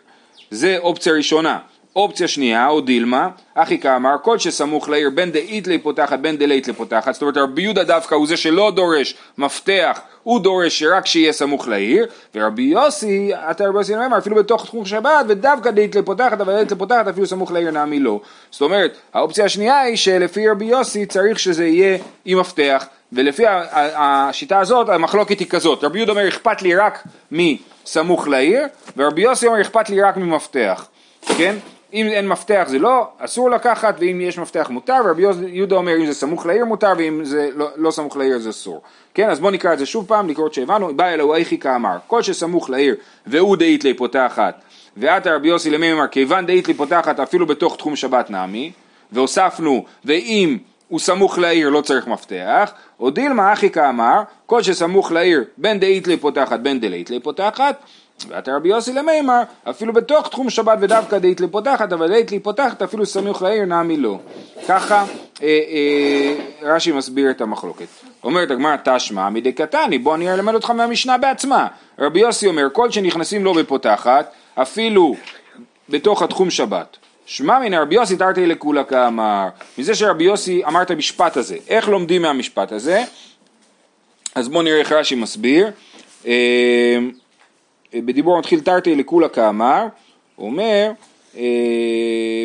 זה 0.52 0.78
אופציה 0.78 1.14
ראשונה. 1.14 1.60
אופציה 1.96 2.28
שנייה, 2.28 2.68
או 2.68 2.82
דילמה, 2.82 3.30
אחי 3.54 3.80
כאמר, 3.80 4.16
כל 4.22 4.40
שסמוך 4.40 4.90
לעיר 4.90 5.10
בין 5.10 5.32
דאית 5.32 5.68
לי 5.68 5.78
פותחת 5.78 6.20
בין 6.20 6.38
דלית 6.38 6.68
לי 6.68 6.74
פותחת, 6.74 7.14
זאת 7.14 7.22
אומרת 7.22 7.38
רבי 7.38 7.62
יהודה 7.62 7.84
דווקא 7.84 8.16
הוא 8.16 8.28
זה 8.28 8.38
שלא 8.38 8.72
דורש 8.76 9.16
מפתח, 9.38 10.00
הוא 10.24 10.40
דורש 10.40 10.80
שרק 10.80 11.06
שיהיה 11.06 11.34
סמוך 11.34 11.68
לעיר, 11.68 12.06
ורבי 12.36 12.62
יוסי, 12.62 13.32
אתה 13.52 13.68
רבי 13.68 13.78
יוסי 13.78 13.96
נאמר, 13.96 14.18
אפילו 14.18 14.36
בתוך 14.36 14.66
תחום 14.66 14.86
שבת, 14.86 15.26
ודווקא 15.28 15.72
דאית 15.72 15.96
לי 15.96 16.02
פותחת, 16.02 16.42
אבל 16.42 16.54
דאית 16.54 16.72
לי 16.72 16.78
פותחת 16.78 17.08
אפילו 17.08 17.28
סמוך 17.28 17.52
לעיר 17.52 17.72
נעמי 17.72 18.00
לא. 18.00 18.20
זאת 18.52 18.62
אומרת, 18.62 18.98
האופציה 19.14 19.46
השנייה 19.46 19.80
היא 19.80 19.96
שלפי 19.96 20.50
רבי 20.50 20.66
יוסי 20.66 21.06
צריך 21.06 21.40
שזה 21.40 21.68
יהיה 21.68 21.98
עם 22.26 22.40
מפתח, 22.40 22.86
ולפי 23.14 23.44
השיטה 23.96 24.60
הזאת 24.60 24.90
המחלוקת 24.90 25.40
היא 25.40 25.48
כזאת, 25.48 25.84
רבי 25.84 25.98
יהודה 25.98 26.12
אומר 26.12 26.28
אכפת 26.28 26.62
לי 26.62 26.76
רק 26.76 27.04
מסמוך 27.32 28.28
לעיר, 28.28 28.62
ורבי 28.98 29.22
יוסי 29.22 29.48
אומר 29.48 29.62
אכפת 29.62 29.90
לי 29.90 30.02
רק 30.02 30.18
ממפתח, 30.18 30.88
כן? 31.38 31.56
אם 31.94 32.08
אין 32.08 32.28
מפתח 32.28 32.66
זה 32.68 32.80
לא, 32.80 33.08
אסור 33.18 33.50
לקחת, 33.50 33.96
ואם 34.00 34.22
יש 34.22 34.38
מפתח 34.38 34.70
מותר, 34.70 35.02
ורבי 35.06 35.24
יהודה 35.48 35.76
אומר 35.76 35.98
אם 35.98 36.06
זה 36.06 36.14
סמוך 36.14 36.46
לעיר 36.46 36.66
מותר, 36.66 36.94
ואם 36.98 37.24
זה 37.24 37.50
לא, 37.56 37.70
לא 37.76 37.92
סמוך 37.92 38.18
לעיר 38.18 38.40
זה 38.40 38.50
אסור. 38.50 38.82
כן, 39.14 39.30
אז 39.30 39.40
בואו 39.40 39.52
נקרא 39.52 39.74
את 39.74 39.80
זה 39.80 39.86
שוב 39.86 40.08
פעם, 40.08 40.30
לקרוא 40.30 40.50
שהבנו, 40.52 40.96
בא 40.96 41.08
אלוהו 41.08 41.36
איכי 41.36 41.58
כאמר, 41.58 41.98
כל 42.08 42.22
שסמוך 42.22 42.70
לעיר, 42.70 42.96
והוא 43.28 43.58
דאית 43.58 43.84
לי 43.84 43.94
פותחת, 43.94 44.62
ועתה 44.98 45.36
רבי 45.36 45.48
יוסי 45.48 45.70
למי 45.70 45.94
אמר, 45.94 46.08
כיוון 46.08 46.46
דאית 46.46 46.68
לי 46.68 46.74
פותחת 46.74 47.20
אפילו 47.20 47.46
בתוך 47.46 47.76
תחום 47.78 47.96
שבת 47.96 48.30
נעמי, 48.30 48.72
והוספנו, 49.12 49.86
ואם 50.06 50.58
הוא 50.88 51.00
סמוך 51.00 51.38
לעיר 51.38 51.70
לא 51.70 51.82
צריך 51.82 52.08
מפתח, 52.08 52.72
או 53.00 53.10
דילמה 53.10 53.54
אחי 53.54 53.70
כאמר, 53.70 54.22
כל 54.46 54.64
שסמוך 54.64 55.12
לעיר 55.12 55.44
בין 55.58 55.80
דאית 55.80 56.08
לי 56.08 56.18
פותחת 56.18 56.60
בין 56.60 56.80
דלאית 56.80 57.10
לי 57.10 57.20
פותחת, 57.20 57.84
ואתה 58.30 58.56
רבי 58.56 58.70
יוסי 58.70 58.94
למימר, 58.94 59.42
אפילו 59.70 59.94
בתוך 59.94 60.28
תחום 60.28 60.50
שבת 60.50 60.78
ודווקא 60.82 61.18
דאית 61.18 61.42
לי 61.42 61.48
פותחת, 61.48 61.94
אבל 61.94 62.08
דאית 62.08 62.32
לי 62.32 62.40
פותחת 62.40 62.82
אפילו 62.82 63.06
סמוך 63.06 63.42
לעיר 63.42 63.66
נעמי 63.66 63.98
לא. 63.98 64.20
ככה 64.68 65.06
אה, 65.44 65.48
אה, 65.48 66.36
רש"י 66.62 66.92
מסביר 66.92 67.32
את 67.32 67.42
המחלוקת. 67.42 67.86
אומרת 68.24 68.52
הגמרא 68.52 68.76
תשמע 68.84 69.30
מדי 69.30 69.52
קטני, 69.52 69.98
בוא 69.98 70.16
אני 70.16 70.34
אלמד 70.34 70.54
אותך 70.54 70.70
מהמשנה 70.70 71.18
בעצמה. 71.18 71.68
רבי 72.00 72.20
יוסי 72.20 72.48
אומר, 72.48 72.68
כל 72.74 72.92
שנכנסים 72.92 73.46
לו 73.46 73.54
בפותחת, 73.54 74.32
אפילו 74.56 75.16
בתוך 75.90 76.22
התחום 76.22 76.50
שבת. 76.50 76.98
שמע 77.26 77.60
מן 77.60 77.74
רבי 77.74 77.96
יוסי 77.96 78.18
תרתי 78.18 78.46
לכולה 78.46 78.84
כאמר, 78.84 79.48
מזה 79.78 79.96
שרבי 79.96 80.24
יוסי 80.24 80.62
אמר 80.68 80.82
את 80.82 80.92
המשפט 80.92 81.38
הזה, 81.38 81.58
איך 81.68 81.90
לומדים 81.90 82.22
מהמשפט 82.22 82.72
הזה? 82.72 83.04
אז 84.36 84.50
בואו 84.50 84.62
נראה 84.62 84.80
איך 84.80 84.92
רש"י 84.92 85.16
מסביר. 85.16 85.72
אה, 86.28 86.98
בדיבור 87.96 88.40
מתחיל 88.40 88.60
תרתי 88.60 88.96
לכולה 88.96 89.30
כאמר, 89.30 89.86
הוא 90.36 90.48
אומר, 90.48 90.92
אה, 91.38 91.44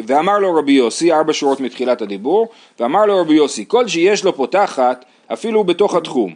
ואמר 0.07 0.39
לו 0.39 0.55
רבי 0.55 0.73
יוסי, 0.73 1.13
ארבע 1.13 1.33
שורות 1.33 1.61
מתחילת 1.61 2.03
הדיבור, 2.03 2.49
ואמר 2.81 3.07
לו 3.07 3.21
רבי 3.21 3.35
יוסי, 3.35 3.65
כל 3.69 3.89
שיש 3.89 4.25
לו 4.25 4.37
פותחת, 4.37 5.05
אפילו 5.33 5.65
בתוך 5.65 5.95
התחום, 5.95 6.35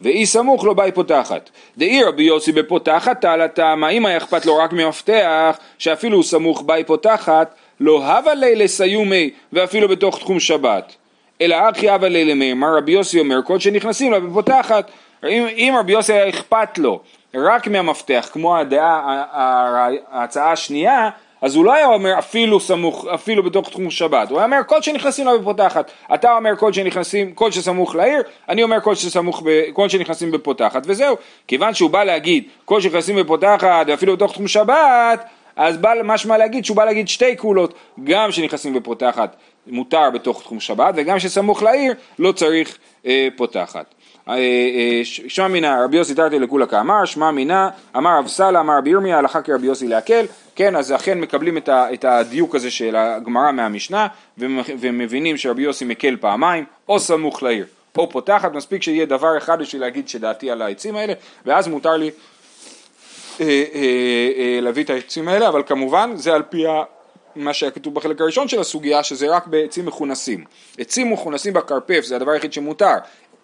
ואי 0.00 0.26
סמוך 0.26 0.64
לו 0.64 0.74
באי 0.74 0.92
פותחת. 0.92 1.50
דאי 1.78 2.02
רבי 2.02 2.22
יוסי 2.22 2.52
בפותחת, 2.52 3.20
תעלה 3.20 3.48
תמה, 3.48 3.88
אם 3.88 4.06
היה 4.06 4.16
אכפת 4.16 4.46
לו 4.46 4.56
רק 4.56 4.72
ממפתח, 4.72 5.58
שאפילו 5.78 6.16
הוא 6.16 6.24
סמוך 6.24 6.62
באי 6.62 6.84
פותחת, 6.84 7.54
לא 7.80 8.06
הווה 8.06 8.34
לי 8.34 8.56
לסיומי, 8.56 9.30
ואפילו 9.52 9.88
בתוך 9.88 10.18
תחום 10.18 10.40
שבת. 10.40 10.94
אלא 11.40 11.56
ארכי 11.56 11.90
הווה 11.90 12.08
לי 12.08 12.24
למימר, 12.24 12.76
רבי 12.76 12.92
יוסי 12.92 13.20
אומר, 13.20 13.40
כל 13.44 13.58
שנכנסים 13.58 14.12
לה 14.12 14.20
בפותחת. 14.20 14.90
אם, 15.24 15.46
אם 15.56 15.74
רבי 15.78 15.92
יוסי 15.92 16.12
היה 16.12 16.28
אכפת 16.28 16.78
לו 16.78 17.00
רק 17.36 17.68
מהמפתח, 17.68 18.28
כמו 18.32 18.56
הדעה, 18.56 19.24
ההצעה 20.10 20.52
השנייה, 20.52 21.10
אז 21.40 21.56
הוא 21.56 21.64
לא 21.64 21.74
היה 21.74 21.86
אומר 21.86 22.18
אפילו 22.18 22.60
סמוך, 22.60 23.06
אפילו 23.14 23.42
בתוך 23.42 23.70
תחום 23.70 23.90
שבת, 23.90 24.30
הוא 24.30 24.38
היה 24.38 24.46
אומר 24.46 24.60
כל 24.66 24.82
שנכנסים 24.82 25.26
לה 25.26 25.38
בפותחת, 25.38 25.90
אתה 26.14 26.36
אומר 26.36 26.56
כל 26.56 26.72
שנכנסים, 26.72 27.32
כל 27.32 27.50
שסמוך 27.50 27.94
לעיר, 27.94 28.22
אני 28.48 28.62
אומר 28.62 28.80
כל, 28.80 28.94
שסמוך 28.94 29.42
ב, 29.46 29.62
כל 29.72 29.88
שנכנסים 29.88 30.30
בפותחת, 30.30 30.82
וזהו, 30.86 31.16
כיוון 31.48 31.74
שהוא 31.74 31.90
בא 31.90 32.04
להגיד 32.04 32.44
כל 32.64 32.80
שנכנסים 32.80 33.16
בפותחת 33.16 33.86
ואפילו 33.86 34.16
בתוך 34.16 34.32
תחום 34.32 34.48
שבת, 34.48 35.24
אז 35.56 35.76
בא 35.76 35.92
משמע 36.04 36.36
להגיד 36.36 36.64
שהוא 36.64 36.76
בא 36.76 36.84
להגיד 36.84 37.08
שתי 37.08 37.36
קולות, 37.36 37.74
גם 38.04 38.32
שנכנסים 38.32 38.74
בפותחת 38.74 39.36
מותר 39.66 40.10
בתוך 40.14 40.42
תחום 40.42 40.60
שבת, 40.60 40.94
וגם 40.96 41.18
שסמוך 41.18 41.62
לעיר 41.62 41.94
לא 42.18 42.32
צריך 42.32 42.78
אה, 43.06 43.28
פותחת. 43.36 43.94
אה, 44.28 44.34
אה, 44.34 45.00
שמע 45.04 45.48
מינה 45.48 45.84
רבי 45.84 45.96
יוסי 45.96 46.14
תרתי 46.14 46.38
לכולה 46.38 46.66
כאמר, 46.66 47.04
שמע 47.04 47.30
מינה 47.30 47.68
אמר 47.96 48.18
רב 48.18 48.26
סלע 48.26 48.60
אמר 48.60 48.78
רבי 48.78 48.90
ירמיה 48.90 49.18
הלכה 49.18 49.42
כרבי 49.42 49.66
יוסי 49.66 49.88
להקל, 49.88 50.26
כן 50.56 50.76
אז 50.76 50.92
אכן 50.92 51.20
מקבלים 51.20 51.56
את, 51.56 51.68
ה, 51.68 51.92
את 51.94 52.04
הדיוק 52.04 52.54
הזה 52.54 52.70
של 52.70 52.96
הגמרא 52.96 53.52
מהמשנה 53.52 54.06
ומבינים 54.38 55.36
שרבי 55.36 55.62
יוסי 55.62 55.84
מקל 55.84 56.16
פעמיים 56.20 56.64
או 56.88 57.00
סמוך 57.00 57.42
לעיר 57.42 57.66
או 57.98 58.10
פותחת, 58.10 58.52
מספיק 58.52 58.82
שיהיה 58.82 59.06
דבר 59.06 59.38
אחד 59.38 59.58
בשביל 59.58 59.82
להגיד 59.82 60.08
שדעתי 60.08 60.50
על 60.50 60.62
העצים 60.62 60.96
האלה 60.96 61.12
ואז 61.46 61.68
מותר 61.68 61.96
לי 61.96 62.10
אה, 63.40 64.58
להביא 64.62 64.84
את 64.84 64.90
העצים 64.90 65.28
האלה, 65.28 65.48
אבל 65.48 65.62
כמובן 65.66 66.12
זה 66.16 66.34
על 66.34 66.42
פי 66.42 66.64
מה 67.36 67.54
שהיה 67.54 67.72
כתוב 67.72 67.94
בחלק 67.94 68.20
הראשון 68.20 68.48
של 68.48 68.60
הסוגיה, 68.60 69.02
שזה 69.02 69.28
רק 69.28 69.46
בעצים 69.46 69.86
מכונסים. 69.86 70.44
עצים 70.78 71.12
מכונסים 71.12 71.52
בכרפף 71.52 72.00
זה 72.04 72.16
הדבר 72.16 72.30
היחיד 72.30 72.52
שמותר. 72.52 72.94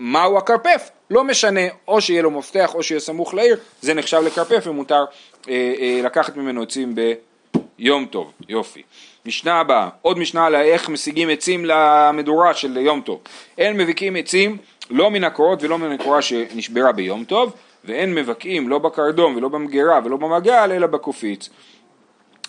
מהו 0.02 0.38
הכרפף? 0.38 0.90
לא 1.10 1.24
משנה, 1.24 1.60
או 1.88 2.00
שיהיה 2.00 2.22
לו 2.22 2.30
מפתח 2.30 2.74
או 2.74 2.82
שיהיה 2.82 3.00
סמוך 3.00 3.34
לעיר, 3.34 3.56
זה 3.80 3.94
נחשב 3.94 4.20
לכרפף 4.26 4.66
ומותר 4.66 5.04
אה, 5.48 5.74
אה, 5.80 6.00
לקחת 6.04 6.36
ממנו 6.36 6.62
עצים 6.62 6.94
ביום 6.94 8.06
טוב. 8.06 8.32
יופי. 8.48 8.82
משנה 9.26 9.60
הבאה, 9.60 9.88
עוד 10.02 10.18
משנה 10.18 10.46
על 10.46 10.54
איך 10.54 10.88
משיגים 10.88 11.28
עצים 11.28 11.64
למדורה 11.64 12.54
של 12.54 12.76
יום 12.76 13.00
טוב. 13.00 13.20
אין 13.58 13.76
מבקים 13.76 14.16
עצים 14.16 14.56
לא 14.90 15.10
מן 15.10 15.24
הקורות 15.24 15.62
ולא 15.62 15.78
מן 15.78 15.92
הקורה 15.92 16.22
שנשברה 16.22 16.92
ביום 16.92 17.24
טוב, 17.24 17.52
ואין 17.84 18.14
מבקעים 18.14 18.68
לא 18.68 18.78
בקרדום 18.78 19.36
ולא 19.36 19.48
במגירה 19.48 20.00
ולא 20.04 20.16
במגל 20.16 20.72
אלא 20.72 20.86
בקופיץ. 20.86 21.48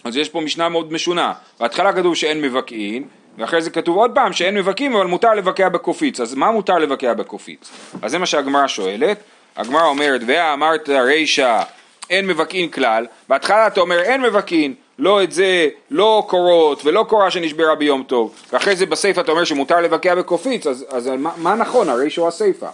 אז 0.04 0.18
יש 0.18 0.30
פה 0.30 0.42
משנה 0.42 0.70
מאוד 0.70 0.94
משונה, 0.94 1.34
בהתחלה 1.60 1.94
כתוב 1.94 2.16
שאין 2.16 2.42
מבקעים 2.42 3.08
ואחרי 3.38 3.62
זה 3.62 3.70
כתוב 3.70 3.98
עוד 3.98 4.12
פעם 4.16 4.34
שאין 4.34 4.56
מבקעים 4.56 4.96
אבל 4.96 5.06
מותר 5.06 5.34
לבקע 5.34 5.70
בקופיץ, 5.70 6.20
אז 6.20 6.34
מה 6.34 6.52
מותר 6.52 6.78
לבקע 6.78 7.14
בקופיץ? 7.14 7.72
אז 8.02 8.12
זה 8.12 8.18
מה 8.18 8.26
שהגמרא 8.26 8.68
שואלת, 8.68 9.18
הגמרא 9.56 9.86
אומרת 9.86 10.22
ואמרת 10.28 10.90
רישא 10.90 11.62
אין 12.10 12.28
מבקעים 12.28 12.70
כלל, 12.70 13.06
בהתחלה 13.30 13.68
אתה 13.68 13.82
אומר 13.82 14.00
אין 14.00 14.22
מבקעים, 14.22 14.76
לא 15.00 15.24
את 15.24 15.32
זה, 15.32 15.70
לא 15.92 16.26
קורות 16.28 16.86
ולא 16.86 17.06
קורה 17.10 17.32
שנשברה 17.32 17.76
ביום 17.76 18.04
טוב, 18.04 18.36
ואחרי 18.54 18.76
זה 18.76 18.86
בסיפא 18.86 19.22
אתה 19.22 19.32
אומר 19.32 19.44
שמותר 19.44 19.82
לבקע 19.82 20.16
בקופיץ, 20.16 20.68
אז, 20.68 20.86
אז 20.90 21.08
מה, 21.08 21.32
מה 21.38 21.56
נכון, 21.56 21.90
הרישא 21.90 22.22
הוא 22.22 22.28
הסיפא. 22.28 22.70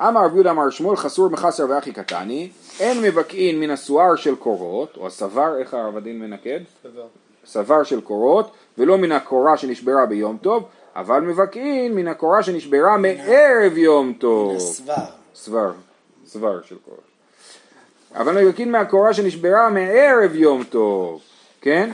אמר 0.00 0.24
רב 0.24 0.34
יהודה 0.34 0.50
אמר 0.50 0.70
שמואל 0.70 0.96
חסור 0.96 1.28
מחסר 1.28 1.66
ואחי 1.68 1.92
קטני 1.92 2.48
אין 2.80 3.02
מבקעין 3.02 3.60
מן 3.60 3.70
הסואר 3.70 4.16
של 4.16 4.34
קורות 4.34 4.96
או 4.96 5.06
הסבר 5.06 5.56
איך 5.58 5.74
הרב 5.74 5.96
הדין 5.96 6.18
מנקד? 6.18 6.60
סבר 7.44 7.82
של 7.82 8.00
קורות 8.00 8.50
ולא 8.78 8.98
מן 8.98 9.12
הקורה 9.12 9.56
שנשברה 9.56 10.06
ביום 10.06 10.36
טוב 10.36 10.64
אבל 10.96 11.20
מבקעין 11.20 11.94
מן 11.94 12.08
הקורה 12.08 12.42
שנשברה 12.42 12.96
מערב 12.96 13.76
יום 13.76 14.12
טוב. 14.18 14.50
מן 14.50 14.56
הסבר. 14.56 14.94
סבר. 15.34 15.72
סבר 16.26 16.62
של 16.62 16.76
קורות. 16.84 17.00
אבל 18.14 18.44
מבקעין 18.44 18.72
מהקורה 18.72 19.14
שנשברה 19.14 19.70
מערב 19.70 20.34
יום 20.34 20.64
טוב, 20.64 21.20
כן? 21.60 21.90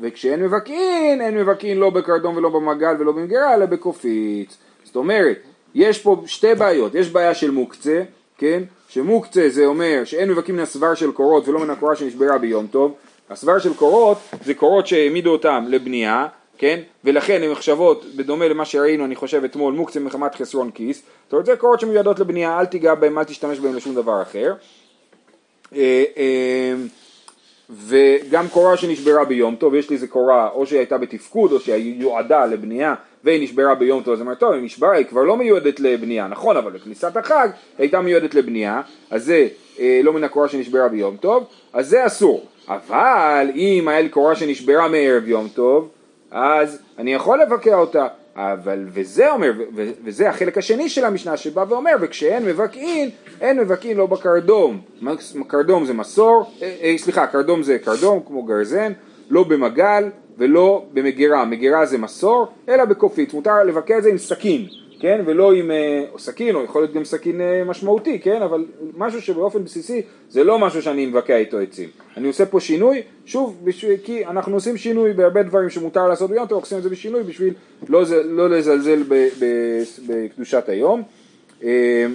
וכשאין 0.00 0.42
מבקעין, 0.42 1.20
אין 1.20 1.38
מבקעין 1.38 1.78
לא 1.78 1.90
בקרדום 1.90 2.36
ולא 2.36 2.48
במגל 2.48 2.94
ולא 2.98 3.12
במגירה 3.12 3.54
אלא 3.54 3.66
בקופיץ. 3.66 4.56
זאת 4.84 4.96
אומרת, 4.96 5.38
יש 5.74 6.02
פה 6.02 6.22
שתי 6.26 6.54
בעיות, 6.54 6.94
יש 6.94 7.10
בעיה 7.10 7.34
של 7.34 7.50
מוקצה, 7.50 8.02
כן? 8.38 8.62
שמוקצה 8.88 9.48
זה 9.48 9.66
אומר 9.66 10.02
שאין 10.04 10.30
מבקים 10.30 10.54
מן 10.56 10.62
הסבר 10.62 10.94
של 10.94 11.12
קורות 11.12 11.48
ולא 11.48 11.58
מן 11.58 11.70
הקורה 11.70 11.96
שנשברה 11.96 12.38
ביום 12.38 12.66
טוב. 12.66 12.94
הסבר 13.30 13.58
של 13.58 13.74
קורות 13.74 14.18
זה 14.44 14.54
קורות 14.54 14.86
שהעמידו 14.86 15.30
אותם 15.30 15.64
לבנייה, 15.68 16.26
כן? 16.58 16.80
ולכן 17.04 17.42
הן 17.42 17.50
נחשבות, 17.50 18.04
בדומה 18.16 18.48
למה 18.48 18.64
שראינו 18.64 19.04
אני 19.04 19.16
חושב 19.16 19.44
אתמול, 19.44 19.74
מוקצה 19.74 20.00
מחמת 20.00 20.34
חסרון 20.34 20.70
כיס. 20.70 21.02
זאת 21.24 21.32
אומרת 21.32 21.46
זה 21.46 21.56
קורות 21.56 21.80
שמיועדות 21.80 22.18
לבנייה, 22.18 22.60
אל 22.60 22.66
תיגע 22.66 22.94
בהם, 22.94 23.18
אל 23.18 23.24
תשתמש 23.24 23.58
בהם 23.58 23.76
לשום 23.76 23.94
דבר 23.94 24.22
אחר. 24.22 24.54
אה, 25.76 26.04
אה, 26.16 26.74
וגם 27.70 28.48
קורה 28.48 28.76
שנשברה 28.76 29.24
ביום 29.24 29.56
טוב, 29.56 29.74
יש 29.74 29.90
לי 29.90 29.96
איזה 29.96 30.06
קורה 30.06 30.48
או 30.48 30.66
שהיא 30.66 30.78
הייתה 30.78 30.98
בתפקוד 30.98 31.52
או 31.52 31.60
שהיא 31.60 32.00
יועדה 32.00 32.46
לבנייה 32.46 32.94
והיא 33.24 33.42
נשברה 33.42 33.74
ביום 33.74 34.02
טוב, 34.02 34.14
אז 34.14 34.20
אמרת, 34.20 34.38
טוב, 34.38 34.52
היא 34.52 34.62
נשברה, 34.62 34.92
היא 34.92 35.06
כבר 35.06 35.22
לא 35.22 35.36
מיועדת 35.36 35.80
לבנייה, 35.80 36.26
נכון, 36.26 36.56
אבל 36.56 36.72
בכניסת 36.72 37.16
החג 37.16 37.48
היא 37.52 37.52
הייתה 37.78 38.00
מיועדת 38.00 38.34
לבנייה, 38.34 38.82
אז 39.10 39.24
זה 39.24 39.48
אה, 39.80 40.00
לא 40.04 40.12
מן 40.12 40.24
הקורה 40.24 40.48
שנשברה 40.48 40.88
ביום 40.88 41.16
טוב, 41.16 41.46
אז 41.72 41.88
זה 41.88 42.06
אסור. 42.06 42.46
אבל 42.70 43.50
אם 43.54 43.88
היה 43.88 44.00
לי 44.00 44.08
קורה 44.08 44.34
שנשברה 44.34 44.88
מערב 44.88 45.28
יום 45.28 45.48
טוב, 45.48 45.88
אז 46.30 46.82
אני 46.98 47.14
יכול 47.14 47.42
לבקע 47.42 47.74
אותה. 47.74 48.06
אבל, 48.36 48.86
וזה 48.88 49.30
אומר, 49.30 49.52
וזה 50.04 50.28
החלק 50.28 50.58
השני 50.58 50.88
של 50.88 51.04
המשנה 51.04 51.36
שבא 51.36 51.64
ואומר, 51.68 51.90
וכשאין 52.00 52.44
מבקעין, 52.44 53.10
אין 53.40 53.58
מבקעין 53.58 53.96
לא 53.96 54.06
בקרדום. 54.06 54.80
קרדום 55.46 55.84
זה 55.84 55.92
מסור, 55.92 56.50
אה, 56.62 56.76
אה, 56.82 56.94
סליחה, 56.98 57.26
קרדום 57.26 57.62
זה 57.62 57.78
קרדום 57.78 58.20
כמו 58.26 58.42
גרזן, 58.42 58.92
לא 59.30 59.44
במגל 59.44 60.04
ולא 60.38 60.84
במגירה, 60.92 61.44
מגירה 61.44 61.86
זה 61.86 61.98
מסור, 61.98 62.46
אלא 62.68 62.84
בקופית, 62.84 63.34
מותר 63.34 63.64
לבקע 63.64 63.98
את 63.98 64.02
זה 64.02 64.10
עם 64.10 64.18
סכין, 64.18 64.66
כן, 65.00 65.22
ולא 65.26 65.52
עם 65.52 65.70
אה, 65.70 66.04
או 66.12 66.18
סכין, 66.18 66.54
או 66.54 66.64
יכול 66.64 66.82
להיות 66.82 66.94
גם 66.94 67.04
סכין 67.04 67.40
אה, 67.40 67.64
משמעותי, 67.64 68.18
כן, 68.18 68.42
אבל 68.42 68.64
משהו 68.96 69.22
שבאופן 69.22 69.64
בסיסי 69.64 70.02
זה 70.28 70.44
לא 70.44 70.58
משהו 70.58 70.82
שאני 70.82 71.06
מבקע 71.06 71.36
איתו 71.36 71.58
עצים. 71.58 71.88
אני 72.16 72.28
עושה 72.28 72.46
פה 72.46 72.60
שינוי, 72.60 73.02
שוב, 73.24 73.60
בשביל, 73.64 73.96
כי 74.04 74.26
אנחנו 74.26 74.54
עושים 74.54 74.76
שינוי 74.76 75.12
בהרבה 75.12 75.42
דברים 75.42 75.70
שמותר 75.70 76.08
לעשות 76.08 76.30
ביום 76.30 76.46
טוב, 76.46 76.60
עושים 76.60 76.78
את 76.78 76.82
זה 76.82 76.88
בשינוי 76.88 77.22
בשביל 77.22 77.54
לא, 77.88 78.02
לא 78.24 78.50
לזלזל 78.50 79.02
ב, 79.02 79.14
ב, 79.14 79.44
בקדושת 80.06 80.68
היום. 80.68 81.02
אה, 81.64 82.06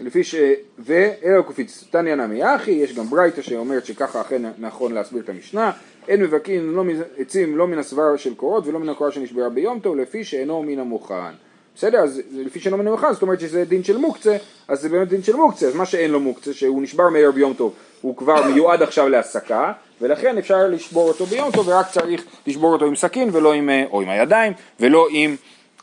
לפי 0.00 0.24
ש... 0.24 0.34
ואלו 0.78 1.44
קופיץ 1.44 1.84
תניא 1.90 2.14
נמי 2.14 2.54
אחי, 2.54 2.70
יש 2.70 2.94
גם 2.94 3.06
ברייתא 3.06 3.42
שאומרת 3.42 3.86
שככה 3.86 4.20
אכן 4.20 4.42
נכון 4.58 4.92
להסביר 4.92 5.22
את 5.22 5.28
המשנה, 5.28 5.70
אין 6.08 6.22
מבקין 6.22 6.64
לא 6.64 6.84
עצים 7.18 7.56
לא 7.56 7.66
מן 7.66 7.78
הסבר 7.78 8.16
של 8.16 8.34
קורות 8.34 8.66
ולא 8.66 8.80
מן 8.80 8.88
הקורה 8.88 9.12
שנשברה 9.12 9.48
ביום 9.48 9.80
טוב 9.80 9.96
לפי 9.96 10.24
שאינו 10.24 10.62
מן 10.62 10.78
המוכן. 10.78 11.34
בסדר? 11.74 11.98
אז 11.98 12.20
לפי 12.32 12.60
שאינו 12.60 12.76
מן 12.76 12.86
המוכן 12.86 13.12
זאת 13.12 13.22
אומרת 13.22 13.40
שזה 13.40 13.64
דין 13.64 13.84
של 13.84 13.96
מוקצה, 13.96 14.36
אז 14.68 14.80
זה 14.80 14.88
באמת 14.88 15.08
דין 15.08 15.22
של 15.22 15.36
מוקצה, 15.36 15.66
אז 15.66 15.74
מה 15.74 15.86
שאין 15.86 16.10
לו 16.10 16.20
מוקצה, 16.20 16.52
שהוא 16.52 16.82
נשבר 16.82 17.08
מערב 17.08 17.38
יום 17.38 17.54
טוב, 17.54 17.74
הוא 18.00 18.16
כבר 18.16 18.46
מיועד 18.46 18.82
עכשיו 18.82 19.08
להסקה, 19.08 19.72
ולכן 20.00 20.38
אפשר 20.38 20.66
לשבור 20.66 21.08
אותו 21.08 21.26
ביום 21.26 21.50
טוב 21.50 21.68
ורק 21.68 21.90
צריך 21.90 22.24
לשבור 22.46 22.72
אותו 22.72 22.84
עם 22.84 22.96
סכין 22.96 23.30
ולא 23.32 23.52
עם, 23.52 23.70
אה, 23.70 23.84
או 23.90 24.02
עם 24.02 24.08
הידיים, 24.08 24.52
ולא 24.80 25.06
עם 25.10 25.36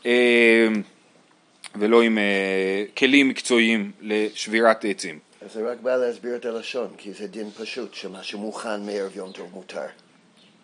אה, 0.06 0.68
ולא 1.76 2.02
עם 2.02 2.18
אה, 2.18 2.84
כלים 2.96 3.28
מקצועיים 3.28 3.90
לשבירת 4.00 4.84
עצים. 4.84 5.18
אז 5.44 5.52
זה 5.52 5.70
רק 5.70 5.80
בא 5.80 5.96
להסביר 5.96 6.36
את 6.36 6.44
הלשון, 6.44 6.88
כי 6.98 7.12
זה 7.12 7.26
דין 7.26 7.50
פשוט, 7.50 7.94
שמה 7.94 8.22
שמוכן 8.22 8.86
מערב 8.86 9.16
יום 9.16 9.32
טוב 9.32 9.46
מותר. 9.52 9.86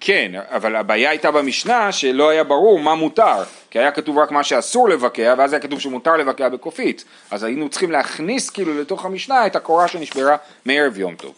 כן, 0.01 0.33
אבל 0.49 0.77
הבעיה 0.77 1.11
הייתה 1.11 1.31
במשנה 1.31 1.93
שלא 1.93 2.29
היה 2.29 2.45
ברור 2.45 2.79
מה 2.79 2.95
מותר, 2.95 3.43
כי 3.71 3.79
היה 3.79 3.91
כתוב 3.91 4.19
רק 4.19 4.31
מה 4.31 4.45
שאסור 4.45 4.89
לבקע, 4.89 5.35
ואז 5.39 5.53
היה 5.53 5.63
כתוב 5.63 5.81
שמותר 5.81 6.17
לבקע 6.17 6.49
בקופית, 6.49 7.05
אז 7.31 7.43
היינו 7.45 7.69
צריכים 7.69 7.91
להכניס 7.91 8.51
כאילו 8.51 8.81
לתוך 8.81 9.05
המשנה 9.05 9.47
את 9.47 9.57
הקורה 9.57 9.89
שנשברה 9.89 10.37
מערב 10.67 10.99
יום 10.99 11.15
טוב. 11.15 11.33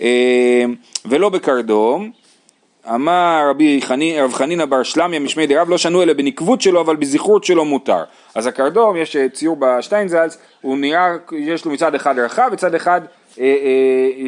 אה, 0.00 0.64
ולא 1.04 1.28
בקרדום, 1.28 2.10
אמר 2.88 3.46
רבי 3.50 3.80
חני, 3.82 4.20
רב 4.20 4.32
חנינא 4.32 4.64
בר 4.64 4.82
שלמיה 4.82 5.20
משמי 5.20 5.46
דרב 5.46 5.70
לא 5.70 5.78
שנו 5.78 6.02
אלא 6.02 6.12
בנקבות 6.12 6.60
שלו 6.60 6.80
אבל 6.80 6.96
בזכרות 6.96 7.44
שלו 7.44 7.64
מותר. 7.64 8.04
אז 8.34 8.46
הקרדום, 8.46 8.96
יש 8.96 9.16
אה, 9.16 9.28
ציור 9.28 9.56
בשטיינזלץ, 9.60 10.38
הוא 10.60 10.78
נראה, 10.78 11.12
יש 11.32 11.64
לו 11.64 11.70
מצד 11.70 11.94
אחד 11.94 12.18
רחב 12.18 12.50
וצד 12.52 12.74
אחד 12.74 13.00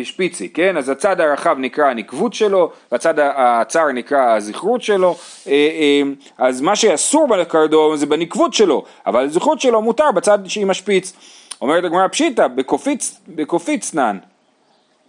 שפיצי, 0.04 0.48
כן? 0.48 0.76
אז 0.76 0.88
הצד 0.88 1.20
הרחב 1.20 1.56
נקרא 1.58 1.84
הנקבות 1.84 2.34
שלו, 2.34 2.70
והצד 2.92 3.14
הצר 3.18 3.92
נקרא 3.92 4.36
הזכרות 4.36 4.82
שלו, 4.82 5.16
אה, 5.46 5.52
אה, 5.52 6.02
אז 6.38 6.60
מה 6.60 6.76
שאסור 6.76 7.28
בקרדום 7.28 7.96
זה 7.96 8.06
בנקבות 8.06 8.54
שלו, 8.54 8.84
אבל 9.06 9.24
הזכרות 9.24 9.60
שלו 9.60 9.82
מותר 9.82 10.12
בצד 10.12 10.38
שהיא 10.46 10.66
משפיץ. 10.66 11.12
אומרת 11.60 11.84
הגמרא 11.84 12.08
פשיטא, 12.08 12.48
בקופיץ, 12.48 13.20
בקופיץ 13.28 13.94
נן, 13.94 14.18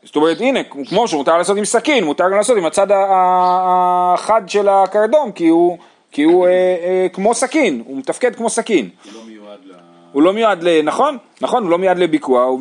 זאת 0.05 0.15
אומרת 0.15 0.37
הנה 0.39 0.59
כמו 0.63 1.07
שמותר 1.07 1.37
לעשות 1.37 1.57
עם 1.57 1.65
סכין 1.65 2.03
מותר 2.03 2.23
גם 2.29 2.37
לעשות 2.37 2.57
עם 2.57 2.65
הצד 2.65 2.87
החד 2.91 4.41
של 4.47 4.69
הקרדום 4.69 5.31
כי 5.31 5.47
הוא, 5.47 5.77
כי 6.11 6.23
הוא 6.23 6.47
אה, 6.47 6.51
אה, 6.51 7.07
כמו 7.13 7.33
סכין 7.33 7.83
הוא 7.85 7.97
מתפקד 7.97 8.35
כמו 8.35 8.49
סכין 8.49 8.89
הוא 9.05 9.13
לא 9.13 9.19
מיועד 9.27 9.59
ל... 9.65 9.84
הוא 10.15 10.23
לא 10.23 10.33
מיועד 10.33 10.63
ל... 10.63 10.81
נכון, 10.81 11.17
נכון 11.41 11.63
הוא 11.63 11.71
לא 11.71 11.77
מיועד 11.77 11.97
לביקוע 11.97 12.55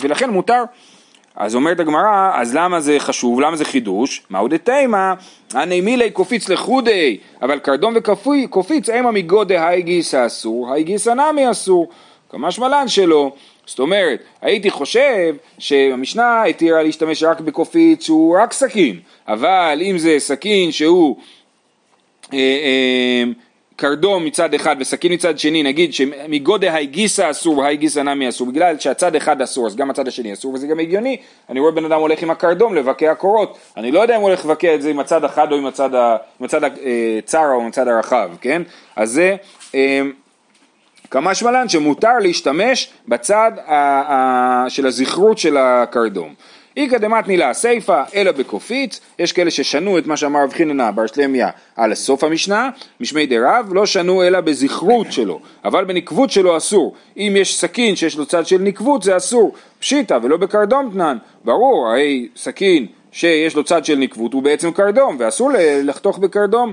ולכן 0.00 0.30
מותר 0.30 0.62
אז 1.36 1.54
אומרת 1.54 1.80
הגמרא, 1.80 2.30
אז 2.34 2.54
למה 2.54 2.80
זה 2.80 2.96
חשוב? 2.98 3.40
למה 3.40 3.56
זה 3.56 3.64
חידוש? 3.64 4.22
מהו 4.30 4.48
דתימה? 4.48 5.14
הני 5.52 5.80
מילי 5.80 6.10
קופיץ 6.10 6.48
לחודי, 6.48 7.18
אבל 7.42 7.58
קרדום 7.58 7.94
וקופיץ 7.96 8.88
אימה 8.88 9.10
מגודי 9.10 9.58
הייגיס 9.58 10.14
האסור, 10.14 10.72
הייגיס 10.72 11.08
הנמי 11.08 11.50
אסור. 11.50 11.88
כמשמע 12.30 12.68
לן 12.68 12.88
שלא. 12.88 13.32
זאת 13.66 13.78
אומרת, 13.78 14.20
הייתי 14.42 14.70
חושב 14.70 15.34
שהמשנה 15.58 16.44
התירה 16.44 16.82
להשתמש 16.82 17.22
רק 17.22 17.40
בקופית 17.40 18.02
שהוא 18.02 18.38
רק 18.42 18.52
סכין, 18.52 19.00
אבל 19.28 19.82
אם 19.82 19.98
זה 19.98 20.14
סכין 20.18 20.72
שהוא 20.72 21.16
אה, 22.32 22.38
אה, 22.38 23.24
קרדום 23.78 24.24
מצד 24.24 24.54
אחד 24.54 24.76
וסכין 24.80 25.12
מצד 25.12 25.38
שני, 25.38 25.62
נגיד 25.62 25.94
שמגודל 25.94 26.68
היגיסה 26.68 27.30
אסור 27.30 27.58
והיגיסה 27.58 28.02
נמי 28.02 28.28
אסור, 28.28 28.46
בגלל 28.46 28.78
שהצד 28.78 29.16
אחד 29.16 29.42
אסור 29.42 29.66
אז 29.66 29.76
גם 29.76 29.90
הצד 29.90 30.08
השני 30.08 30.32
אסור, 30.32 30.54
וזה 30.54 30.66
גם 30.66 30.80
הגיוני, 30.80 31.16
אני 31.50 31.60
רואה 31.60 31.72
בן 31.72 31.84
אדם 31.84 32.00
הולך 32.00 32.22
עם 32.22 32.30
הקרדום 32.30 32.74
לבקע 32.74 33.14
קורות, 33.14 33.58
אני 33.76 33.92
לא 33.92 34.00
יודע 34.00 34.16
אם 34.16 34.20
הוא 34.20 34.28
הולך 34.28 34.44
לבקע 34.44 34.74
את 34.74 34.82
זה 34.82 34.90
עם 34.90 35.00
הצד 35.00 35.24
אחד 35.24 35.52
או 35.52 35.56
עם 35.56 35.66
הצד, 35.66 35.94
ה, 35.94 36.16
עם 36.40 36.44
הצד 36.44 36.60
הצר 36.64 37.44
או 37.52 37.60
עם 37.60 37.66
הצד 37.66 37.88
הרחב, 37.88 38.30
כן? 38.40 38.62
אז 38.96 39.10
זה 39.10 39.36
אה, 39.74 40.02
כמה 41.10 41.34
שמלן 41.34 41.68
שמותר 41.68 42.18
להשתמש 42.20 42.90
בצד 43.08 43.52
ה, 43.66 43.74
ה, 43.74 44.70
של 44.70 44.86
הזכרות 44.86 45.38
של 45.38 45.56
הקרדום. 45.56 46.34
איכא 46.76 46.98
דמתני 46.98 47.38
סיפא 47.52 48.02
אלא 48.14 48.32
בקופיץ, 48.32 49.00
יש 49.18 49.32
כאלה 49.32 49.50
ששנו 49.50 49.98
את 49.98 50.06
מה 50.06 50.16
שאמר 50.16 50.42
רב 50.44 50.52
חיננה 50.52 50.92
בר 50.92 51.06
שלמיה 51.06 51.50
על 51.76 51.94
סוף 51.94 52.24
המשנה, 52.24 52.70
משמי 53.00 53.26
דרב 53.26 53.68
לא 53.72 53.86
שנו 53.86 54.22
אלא 54.22 54.40
בזכרות 54.40 55.12
שלו, 55.12 55.40
אבל 55.64 55.84
בנקבות 55.84 56.30
שלו 56.30 56.56
אסור, 56.56 56.94
אם 57.16 57.34
יש 57.36 57.58
סכין 57.58 57.96
שיש 57.96 58.16
לו 58.16 58.26
צד 58.26 58.46
של 58.46 58.58
נקבות 58.58 59.02
זה 59.02 59.16
אסור, 59.16 59.52
פשיטא 59.80 60.18
ולא 60.22 60.36
בקרדום 60.36 60.90
תנן, 60.92 61.16
ברור, 61.44 61.88
הרי 61.88 62.28
סכין 62.36 62.86
שיש 63.12 63.56
לו 63.56 63.64
צד 63.64 63.84
של 63.84 63.94
נקבות 63.94 64.32
הוא 64.32 64.42
בעצם 64.42 64.70
קרדום 64.70 65.16
ואסור 65.18 65.50
לחתוך 65.82 66.18
בקרדום 66.18 66.72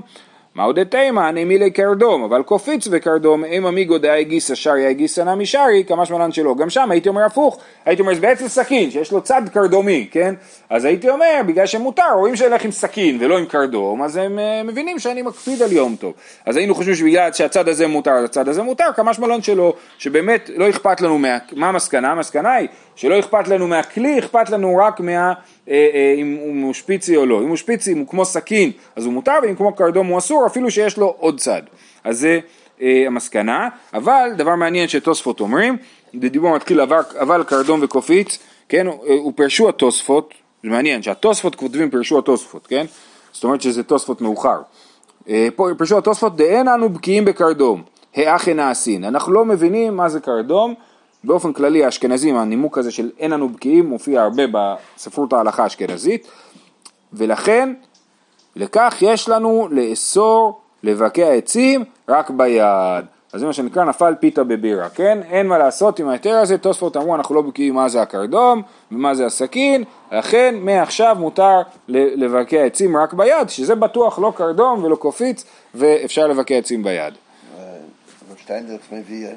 מהו 0.56 0.72
דתימה 0.72 1.30
נמילי 1.30 1.70
קרדום, 1.70 2.22
אבל 2.22 2.42
קופיץ 2.42 2.88
וקרדום, 2.90 3.44
אם 3.44 3.66
עמיגו 3.66 3.98
דאי 3.98 4.24
גיסא 4.24 4.54
שרי 4.54 4.94
גיסא 4.94 5.20
נמי 5.20 5.46
שרי, 5.46 5.84
כמה 5.88 6.06
שמלן 6.06 6.32
שלא. 6.32 6.54
גם 6.54 6.70
שם 6.70 6.90
הייתי 6.90 7.08
אומר 7.08 7.22
הפוך, 7.22 7.58
הייתי 7.84 8.02
אומר 8.02 8.14
זה 8.14 8.20
בעצם 8.20 8.48
סכין, 8.48 8.90
שיש 8.90 9.12
לו 9.12 9.20
צד 9.20 9.42
קרדומי, 9.52 10.08
כן? 10.10 10.34
אז 10.70 10.84
הייתי 10.84 11.10
אומר, 11.10 11.40
בגלל 11.46 11.66
שמותר, 11.66 12.12
רואים 12.14 12.36
שהלך 12.36 12.64
עם 12.64 12.70
סכין 12.70 13.18
ולא 13.20 13.38
עם 13.38 13.46
קרדום, 13.46 14.02
אז 14.02 14.16
הם 14.16 14.38
uh, 14.38 14.66
מבינים 14.66 14.98
שאני 14.98 15.22
מקפיד 15.22 15.62
על 15.62 15.72
יום 15.72 15.96
טוב. 15.96 16.12
אז 16.46 16.56
היינו 16.56 16.74
חושבים 16.74 16.94
שבגלל 16.94 17.32
שהצד 17.32 17.68
הזה 17.68 17.86
מותר, 17.86 18.24
הצד 18.24 18.48
הזה 18.48 18.62
מותר, 18.62 18.92
כמה 18.96 19.14
שמלן 19.14 19.42
שלא, 19.42 19.74
שבאמת 19.98 20.50
לא 20.56 20.70
אכפת 20.70 21.00
לנו, 21.00 21.18
מה, 21.18 21.38
מה 21.52 21.68
המסקנה? 21.68 22.12
המסקנה 22.12 22.52
היא 22.52 22.68
שלא 22.96 23.18
אכפת 23.18 23.48
לנו 23.48 23.66
מהכלי, 23.66 24.18
אכפת 24.18 24.50
לנו 24.50 24.76
רק 24.76 25.00
מה... 25.00 25.12
אה, 25.12 25.32
אה, 25.68 26.14
אם 26.18 26.60
הוא 26.62 26.74
שפיצי 26.74 27.16
או 27.16 27.26
לא. 27.26 27.42
אם 27.42 27.48
הוא 27.48 27.56
שפיצי, 27.56 27.92
אם 27.92 27.98
הוא 27.98 28.06
כמו 28.08 28.24
סכין, 28.24 28.70
אז 28.96 29.04
הוא 29.04 29.12
מותר, 29.12 29.32
ואם 29.42 29.54
כמו 29.54 29.74
קרדום 29.74 30.06
הוא 30.06 30.18
אסור, 30.18 30.46
אפילו 30.46 30.70
שיש 30.70 30.96
לו 30.96 31.14
עוד 31.18 31.40
צד. 31.40 31.62
אז 32.04 32.18
זה 32.18 32.40
אה, 32.82 33.04
המסקנה, 33.06 33.68
אבל 33.94 34.30
דבר 34.36 34.54
מעניין 34.54 34.88
שתוספות 34.88 35.40
אומרים, 35.40 35.76
בדיבור 36.14 36.54
מתחיל 36.54 36.80
אבל 37.20 37.42
קרדום 37.42 37.80
וקופיץ, 37.82 38.38
כן, 38.68 38.86
ופרשו 39.28 39.68
התוספות, 39.68 40.34
זה 40.62 40.68
מעניין, 40.68 41.02
שהתוספות 41.02 41.54
כותבים 41.54 41.90
פרשו 41.90 42.18
התוספות, 42.18 42.66
כן? 42.66 42.86
זאת 43.32 43.44
אומרת 43.44 43.60
שזה 43.60 43.82
תוספות 43.82 44.20
מאוחר. 44.20 44.60
פרשו 45.78 45.98
התוספות, 45.98 46.36
דאין 46.36 46.68
אנו 46.68 46.88
בקיאים 46.88 47.24
בקרדום, 47.24 47.82
האחי 48.16 48.54
נעשין. 48.54 49.04
אנחנו 49.04 49.32
לא 49.32 49.44
מבינים 49.44 49.96
מה 49.96 50.08
זה 50.08 50.20
קרדום, 50.20 50.74
באופן 51.24 51.52
כללי 51.52 51.84
האשכנזים, 51.84 52.36
הנימוק 52.36 52.78
הזה 52.78 52.90
של 52.90 53.10
אין 53.18 53.30
לנו 53.30 53.48
בקיאים 53.48 53.86
מופיע 53.86 54.22
הרבה 54.22 54.42
בספרות 54.52 55.32
ההלכה 55.32 55.62
האשכנזית, 55.62 56.26
ולכן 57.12 57.74
לכך 58.56 58.96
יש 59.00 59.28
לנו 59.28 59.68
לאסור 59.70 60.60
לבקע 60.82 61.32
עצים 61.32 61.84
רק 62.08 62.30
ביד. 62.30 63.04
אז 63.32 63.40
זה 63.40 63.46
מה 63.46 63.52
שנקרא 63.52 63.84
נפל 63.84 64.14
פיתה 64.20 64.44
בבירה, 64.44 64.88
כן? 64.88 65.18
אין 65.30 65.46
מה 65.46 65.58
לעשות 65.58 65.98
עם 65.98 66.08
ההיתר 66.08 66.34
הזה, 66.36 66.58
תוספות 66.58 66.96
אמרו 66.96 67.14
אנחנו 67.14 67.34
לא 67.34 67.42
בקיאים 67.42 67.74
מה 67.74 67.88
זה 67.88 68.02
הקרדום 68.02 68.62
ומה 68.92 69.14
זה 69.14 69.26
הסכין, 69.26 69.84
לכן 70.12 70.54
מעכשיו 70.60 71.16
מותר 71.20 71.62
לבקע 71.88 72.64
עצים 72.64 72.96
רק 72.96 73.12
ביד, 73.12 73.48
שזה 73.48 73.74
בטוח 73.74 74.18
לא 74.18 74.32
קרדום 74.36 74.84
ולא 74.84 74.96
קופיץ 74.96 75.44
ואפשר 75.74 76.26
לבקע 76.26 76.54
עצים 76.54 76.82
ביד. 76.82 77.14
שטיינדרס 78.36 78.80
מביא 78.92 79.28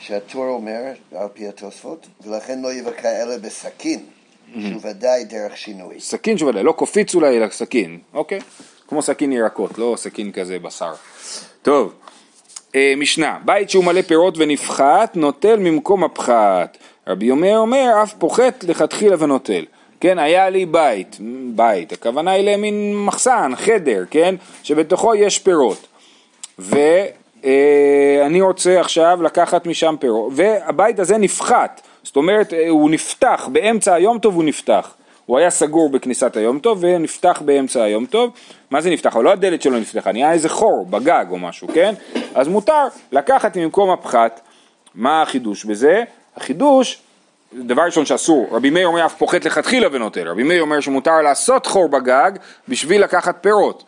שהתור 0.00 0.44
אומר, 0.44 0.80
על 1.16 1.28
פי 1.32 1.48
התוספות, 1.48 2.06
ולכן 2.26 2.62
לא 2.62 2.72
יבקע 2.72 3.22
אלא 3.22 3.36
בסכין, 3.36 4.00
שהוא 4.52 4.80
ודאי 4.82 5.24
דרך 5.24 5.56
שינוי. 5.56 6.00
סכין 6.00 6.38
שוודאי, 6.38 6.62
לא 6.62 6.72
קופיץ 6.72 7.14
אולי, 7.14 7.36
אלא 7.36 7.48
סכין, 7.50 7.98
אוקיי? 8.14 8.40
כמו 8.88 9.02
סכין 9.02 9.32
ירקות, 9.32 9.78
לא 9.78 9.94
סכין 9.96 10.32
כזה 10.32 10.58
בשר. 10.58 10.92
טוב, 11.62 11.92
אה, 12.74 12.94
משנה, 12.96 13.38
בית 13.44 13.70
שהוא 13.70 13.84
מלא 13.84 14.02
פירות 14.02 14.34
ונפחת, 14.38 15.16
נוטל 15.16 15.56
ממקום 15.56 16.04
הפחת. 16.04 16.76
רבי 17.06 17.30
אומר 17.30 17.58
אומר, 17.58 17.92
אף 18.02 18.14
פוחת 18.14 18.64
לכתחילה 18.64 19.16
ונוטל. 19.18 19.64
כן, 20.00 20.18
היה 20.18 20.50
לי 20.50 20.66
בית, 20.66 21.16
בית, 21.54 21.92
הכוונה 21.92 22.30
היא 22.30 22.44
למין 22.44 22.96
מחסן, 22.96 23.52
חדר, 23.56 24.04
כן, 24.10 24.34
שבתוכו 24.62 25.14
יש 25.14 25.38
פירות. 25.38 25.86
ו... 26.58 26.76
אה, 27.44 28.22
אני 28.26 28.40
רוצה 28.40 28.80
עכשיו 28.80 29.18
לקחת 29.22 29.66
משם 29.66 29.94
פירות, 30.00 30.32
והבית 30.36 30.98
הזה 30.98 31.18
נפחת, 31.18 31.80
זאת 32.02 32.16
אומרת 32.16 32.52
אה, 32.52 32.68
הוא 32.68 32.90
נפתח, 32.90 33.48
באמצע 33.52 33.94
היום 33.94 34.18
טוב 34.18 34.34
הוא 34.34 34.44
נפתח, 34.44 34.94
הוא 35.26 35.38
היה 35.38 35.50
סגור 35.50 35.90
בכניסת 35.90 36.36
היום 36.36 36.58
טוב 36.58 36.78
ונפתח 36.80 37.42
באמצע 37.44 37.82
היום 37.82 38.06
טוב, 38.06 38.30
מה 38.70 38.80
זה 38.80 38.90
נפתח? 38.90 39.16
אבל 39.16 39.24
לא 39.24 39.32
הדלת 39.32 39.62
שלו 39.62 39.78
נפתחה, 39.78 40.12
נהיה 40.12 40.32
איזה 40.32 40.48
חור 40.48 40.86
בגג 40.90 41.24
או 41.30 41.38
משהו, 41.38 41.68
כן? 41.74 41.94
אז 42.34 42.48
מותר 42.48 42.86
לקחת 43.12 43.56
ממקום 43.56 43.90
הפחת, 43.90 44.40
מה 44.94 45.22
החידוש 45.22 45.64
בזה? 45.64 46.02
החידוש 46.36 47.02
דבר 47.52 47.82
ראשון 47.82 48.06
שאסור, 48.06 48.48
רבי 48.50 48.70
מאיר 48.70 48.86
אומר 48.86 49.06
אף 49.06 49.14
פוחת 49.14 49.44
לכתחילה 49.44 49.88
ונוטל, 49.92 50.28
רבי 50.28 50.42
מאיר 50.42 50.62
אומר 50.62 50.80
שמותר 50.80 51.22
לעשות 51.22 51.66
חור 51.66 51.88
בגג 51.88 52.30
בשביל 52.68 53.02
לקחת 53.02 53.36
פירות. 53.40 53.84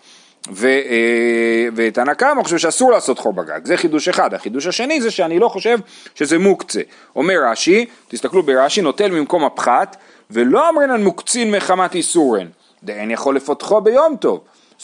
ו, 0.50 0.66
אה, 0.66 1.68
ותנא 1.74 2.14
קמא 2.14 2.42
חושב 2.42 2.58
שאסור 2.58 2.90
לעשות 2.90 3.18
חור 3.18 3.32
בגג, 3.32 3.60
זה 3.64 3.76
חידוש 3.76 4.08
אחד. 4.08 4.34
החידוש 4.34 4.66
השני 4.66 5.00
זה 5.00 5.10
שאני 5.10 5.38
לא 5.38 5.48
חושב 5.48 5.78
שזה 6.14 6.38
מוקצה. 6.38 6.80
אומר 7.16 7.34
רש"י, 7.50 7.86
תסתכלו 8.08 8.42
ברש"י, 8.42 8.80
נוטל 8.80 9.10
ממקום 9.10 9.44
הפחת, 9.44 9.96
ולא 10.30 10.68
אמרינן 10.68 11.04
מוקצין 11.04 11.50
מחמת 11.50 11.94
איסורן, 11.94 12.46
דאין 12.84 13.10
יכול 13.10 13.36
לפותחו 13.36 13.80
ביום 13.80 14.16
טוב. 14.16 14.40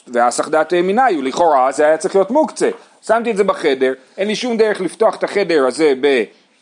והסך 0.06 0.48
דעתי 0.48 0.82
מיניו, 0.82 1.22
לכאורה 1.22 1.72
זה 1.72 1.86
היה 1.86 1.96
צריך 1.96 2.14
להיות 2.14 2.30
מוקצה. 2.30 2.70
שמתי 3.06 3.30
את 3.30 3.36
זה 3.36 3.44
בחדר, 3.44 3.92
אין 4.18 4.28
לי 4.28 4.36
שום 4.36 4.56
דרך 4.56 4.80
לפתוח 4.80 5.16
את 5.16 5.24
החדר 5.24 5.66
הזה 5.66 5.92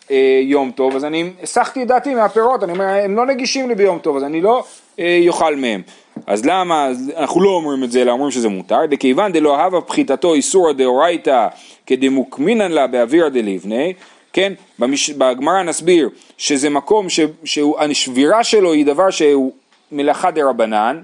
ביום 0.08 0.70
טוב, 0.70 0.96
אז 0.96 1.04
אני 1.04 1.32
הסחתי 1.42 1.82
את 1.82 1.88
דעתי 1.88 2.14
מהפירות, 2.14 2.62
אני 2.62 2.72
אומר, 2.72 2.84
הם 2.84 3.16
לא 3.16 3.26
נגישים 3.26 3.68
לי 3.68 3.74
ביום 3.74 3.98
טוב, 3.98 4.16
אז 4.16 4.24
אני 4.24 4.40
לא 4.40 4.64
יאכל 4.98 5.56
מהם. 5.56 5.82
אז 6.26 6.44
למה, 6.44 6.88
אנחנו 7.16 7.40
לא 7.40 7.50
אומרים 7.50 7.84
את 7.84 7.92
זה, 7.92 8.02
אלא 8.02 8.12
אומרים 8.12 8.30
שזה 8.30 8.48
מותר, 8.48 8.86
דכיוון 8.86 9.32
דלא 9.32 9.56
אהבה 9.56 9.80
פחיתתו 9.80 10.34
איסורא 10.34 10.72
דאורייתא 10.72 11.48
כדמוקמינן 11.86 12.72
לה 12.72 12.86
באווירא 12.86 13.28
דלבני, 13.28 13.92
כן, 14.32 14.52
במש... 14.78 15.10
בגמרא 15.10 15.62
נסביר 15.62 16.08
שזה 16.38 16.70
מקום 16.70 17.08
ש... 17.08 17.20
שהשבירה 17.44 18.44
שלו 18.44 18.72
היא 18.72 18.86
דבר 18.86 19.10
שהוא 19.10 19.52
מלאכה 19.92 20.30
דרבנן, 20.30 21.02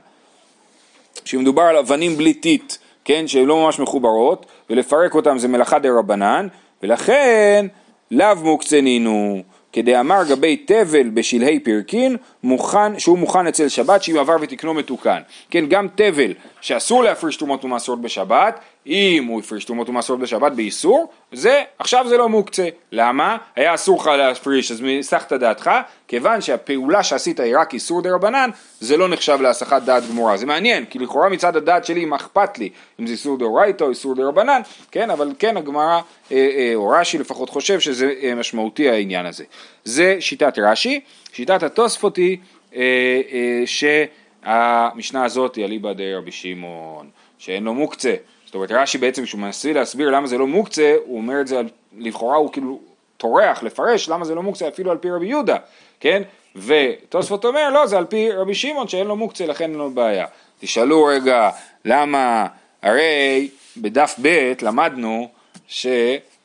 שמדובר 1.24 1.62
על 1.62 1.76
אבנים 1.76 2.16
בלי 2.16 2.34
טיט, 2.34 2.74
כן, 3.04 3.28
שהן 3.28 3.44
לא 3.44 3.56
ממש 3.56 3.78
מחוברות, 3.78 4.46
ולפרק 4.70 5.14
אותן 5.14 5.38
זה 5.38 5.48
מלאכה 5.48 5.78
דרבנן, 5.78 6.48
ולכן 6.82 7.66
לאו 8.10 8.36
מוקצנינו. 8.42 9.42
כדאמר 9.72 10.22
גבי 10.28 10.56
תבל 10.56 11.08
בשלהי 11.08 11.60
פרקין, 11.60 12.16
מוכן, 12.42 12.98
שהוא 12.98 13.18
מוכן 13.18 13.46
אצל 13.46 13.68
שבת 13.68 14.02
שאם 14.02 14.16
עבר 14.18 14.36
ותקנו 14.40 14.74
מתוקן. 14.74 15.20
כן, 15.50 15.66
גם 15.68 15.88
תבל 15.94 16.32
שאסור 16.62 17.04
להפריש 17.04 17.36
תרומות 17.36 17.64
ומעשרות 17.64 18.00
בשבת, 18.00 18.60
אם 18.86 19.24
הוא 19.28 19.40
הפריש 19.40 19.64
תרומות 19.64 19.88
ומעשרות 19.88 20.20
בשבת 20.20 20.52
באיסור, 20.52 21.12
זה, 21.32 21.62
עכשיו 21.78 22.08
זה 22.08 22.16
לא 22.16 22.28
מוקצה. 22.28 22.68
למה? 22.92 23.36
היה 23.56 23.74
אסור 23.74 24.00
לך 24.00 24.06
להפריש, 24.06 24.70
אז 24.70 24.82
הסחת 24.98 25.32
דעתך, 25.32 25.70
כיוון 26.08 26.40
שהפעולה 26.40 27.02
שעשית 27.02 27.40
היא 27.40 27.56
רק 27.58 27.74
איסור 27.74 28.02
דה 28.02 28.14
רבנן, 28.14 28.50
זה 28.80 28.96
לא 28.96 29.08
נחשב 29.08 29.38
להסחת 29.40 29.82
דעת 29.82 30.08
גמורה. 30.08 30.36
זה 30.36 30.46
מעניין, 30.46 30.84
כי 30.84 30.98
לכאורה 30.98 31.28
מצד 31.28 31.56
הדעת 31.56 31.84
שלי, 31.84 32.04
מה 32.04 32.16
אכפת 32.16 32.58
לי, 32.58 32.68
אם 33.00 33.06
זה 33.06 33.12
איסור 33.12 33.38
דאורייתא 33.38 33.84
או 33.84 33.90
איסור 33.90 34.14
דה 34.14 34.22
רבנן, 34.24 34.60
כן, 34.90 35.10
אבל 35.10 35.32
כן 35.38 35.56
הגמרא, 35.56 36.00
אה, 36.32 36.36
אה, 36.36 36.72
או 36.74 36.88
רש"י 36.88 37.18
לפחות 37.18 37.50
חושב 37.50 37.80
שזה 37.80 38.12
אה, 38.22 38.34
משמעותי 38.34 38.90
העניין 38.90 39.26
הזה. 39.26 39.44
זה 39.84 40.16
שיטת 40.20 40.58
רש"י, 40.58 41.00
שיטת 41.32 41.62
התוספות 41.62 42.16
היא 42.16 42.36
שהמשנה 44.44 45.24
הזאת 45.24 45.54
היא 45.54 45.64
אליבא 45.64 45.92
דרבי 45.92 46.32
שמעון, 46.32 47.10
שאין 47.38 47.64
לו 47.64 47.74
מוקצה. 47.74 48.14
זאת 48.46 48.54
אומרת 48.54 48.72
רש"י 48.72 48.98
בעצם 48.98 49.24
כשהוא 49.24 49.40
מנסה 49.40 49.72
להסביר 49.72 50.10
למה 50.10 50.26
זה 50.26 50.38
לא 50.38 50.46
מוקצה, 50.46 50.94
הוא 51.04 51.16
אומר 51.16 51.40
את 51.40 51.46
זה, 51.46 51.60
לכאורה 51.98 52.36
הוא 52.36 52.52
כאילו 52.52 52.80
טורח 53.16 53.62
לפרש 53.62 54.08
למה 54.08 54.24
זה 54.24 54.34
לא 54.34 54.42
מוקצה 54.42 54.68
אפילו 54.68 54.90
על 54.90 54.98
פי 54.98 55.10
רבי 55.10 55.26
יהודה, 55.26 55.56
כן? 56.00 56.22
ותוספות 56.56 57.44
אומר 57.44 57.70
לא 57.70 57.86
זה 57.86 57.98
על 57.98 58.04
פי 58.04 58.30
רבי 58.30 58.54
שמעון 58.54 58.88
שאין 58.88 59.06
לו 59.06 59.16
מוקצה 59.16 59.46
לכן 59.46 59.64
אין 59.64 59.78
לו 59.78 59.90
בעיה. 59.90 60.26
תשאלו 60.60 61.04
רגע 61.04 61.50
למה, 61.84 62.46
הרי 62.82 63.48
בדף 63.76 64.16
ב' 64.22 64.52
למדנו 64.62 65.28
ש... 65.68 65.86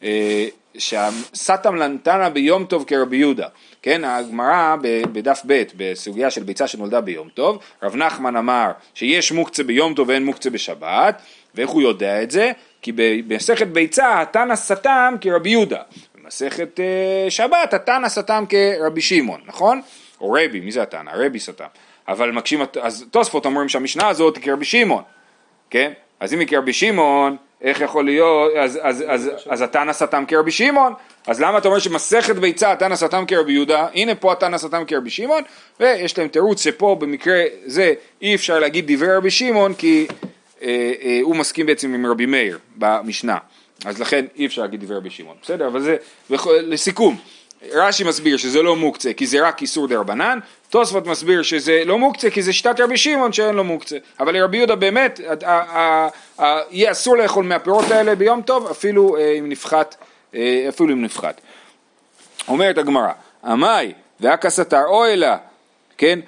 אה, 0.04 0.48
שהסתם 0.78 1.76
לנתנה 1.76 2.30
ביום 2.30 2.66
טוב 2.66 2.84
כרבי 2.88 3.18
יהודה, 3.18 3.48
כן, 3.88 4.04
הגמרא 4.04 4.76
בדף 5.12 5.42
ב' 5.46 5.64
בסוגיה 5.78 6.32
של 6.32 6.44
ביצה 6.44 6.68
שנולדה 6.68 7.02
ביום 7.02 7.30
טוב, 7.30 7.60
רב 7.84 7.96
נחמן 7.96 8.36
אמר 8.36 8.72
שיש 8.94 9.32
מוקצה 9.32 9.64
ביום 9.64 9.94
טוב 9.94 10.10
ואין 10.10 10.26
מוקצה 10.26 10.50
בשבת, 10.50 11.22
ואיך 11.56 11.70
הוא 11.70 11.82
יודע 11.82 12.24
את 12.24 12.32
זה? 12.32 12.52
כי 12.82 12.92
במסכת 12.96 13.68
ביצה 13.68 14.22
התנא 14.22 14.56
סתם 14.56 15.16
כרבי 15.22 15.50
יהודה, 15.50 15.82
במסכת 16.16 16.80
אה, 16.80 17.30
שבת 17.30 17.74
התנא 17.74 18.10
סתם 18.10 18.44
כרבי 18.50 19.02
שמעון, 19.02 19.42
נכון? 19.46 19.82
או 20.22 20.32
רבי, 20.32 20.60
מי 20.60 20.72
זה 20.72 20.82
התנא? 20.82 21.12
רבי 21.14 21.40
סתם. 21.40 21.66
אבל 22.08 22.32
מקשים, 22.32 22.62
אז 22.82 23.06
תוספות 23.12 23.46
אומרים 23.46 23.70
שהמשנה 23.70 24.08
הזאת 24.08 24.36
היא 24.36 24.44
כרבי 24.44 24.66
שמעון, 24.66 25.04
כן? 25.70 25.92
אז 26.20 26.34
אם 26.34 26.40
היא 26.40 26.48
כרבי 26.48 26.74
שמעון, 26.74 27.38
איך 27.62 27.82
יכול 27.82 28.06
להיות, 28.06 28.52
אז, 28.56 28.80
אז, 28.82 29.04
אז, 29.08 29.30
אז 29.50 29.62
התנא 29.62 29.94
סתם 29.94 30.24
כרבי 30.28 30.52
שמעון, 30.52 30.94
אז 31.28 31.42
למה 31.42 31.58
אתה 31.58 31.68
אומר 31.68 31.80
שמסכת 31.80 32.36
ביצה 32.36 32.72
התנא 32.72 32.96
סתם 32.96 33.24
כרבי 33.28 33.54
יהודה, 33.54 33.88
הנה 33.94 34.16
פה 34.16 34.32
התנא 34.32 34.58
סתם 34.58 34.84
כרבי 34.88 35.10
שמעון, 35.10 35.44
ויש 35.80 36.18
להם 36.18 36.28
תירוץ 36.28 36.64
שפה 36.64 36.98
במקרה 37.00 37.44
זה 37.66 37.94
אי 38.22 38.36
אפשר 38.36 38.60
להגיד 38.60 38.92
דברי 38.92 39.16
רבי 39.16 39.32
שמעון 39.32 39.74
כי 39.74 40.08
אה, 40.62 40.94
אה, 41.02 41.20
הוא 41.22 41.36
מסכים 41.36 41.66
בעצם 41.66 41.94
עם 41.94 42.06
רבי 42.06 42.26
מאיר 42.26 42.58
במשנה, 42.76 43.38
אז 43.86 44.02
לכן 44.02 44.26
אי 44.36 44.46
אפשר 44.46 44.62
להגיד 44.62 44.84
דברי 44.84 44.98
רבי 44.98 45.10
שמעון, 45.10 45.36
בסדר? 45.42 45.68
אבל 45.68 45.82
זה, 45.82 45.96
לסיכום, 46.44 47.18
רש"י 47.72 48.04
מסביר 48.04 48.38
שזה 48.38 48.62
לא 48.62 48.76
מוקצה 48.76 49.14
כי 49.14 49.28
זה 49.28 49.48
רק 49.48 49.62
איסור 49.62 49.88
דה 49.88 50.00
רבנן, 50.00 50.40
תוספות 50.70 51.08
מסביר 51.08 51.44
שזה 51.44 51.84
לא 51.86 51.98
מוקצה 51.98 52.30
כי 52.30 52.42
זה 52.42 52.54
שיטת 52.54 52.80
רבי 52.80 52.98
שמעון 52.98 53.34
שאין 53.34 53.56
לו 53.56 53.64
מוקצה, 53.64 53.98
אבל 54.20 54.38
לרבי 54.38 54.58
יהודה 54.58 54.76
באמת 54.76 55.20
יהיה 56.72 56.92
אסור 56.92 57.18
לאכול 57.18 57.46
מהפירות 57.46 57.92
האלה 57.92 58.16
ביום 58.16 58.42
טוב 58.42 58.68
אפילו 58.68 59.18
אה, 59.18 59.34
אם 59.40 59.50
נפחת, 59.50 59.96
אה, 60.36 60.66
אפילו 60.70 60.94
אם 60.94 61.02
נפחת. 61.02 61.42
אומרת 62.48 62.78
הגמרא, 62.78 63.12
עמאי 63.44 63.94
והקסתר 64.20 64.84
אוהלה, 64.86 65.38
כן, 65.98 66.20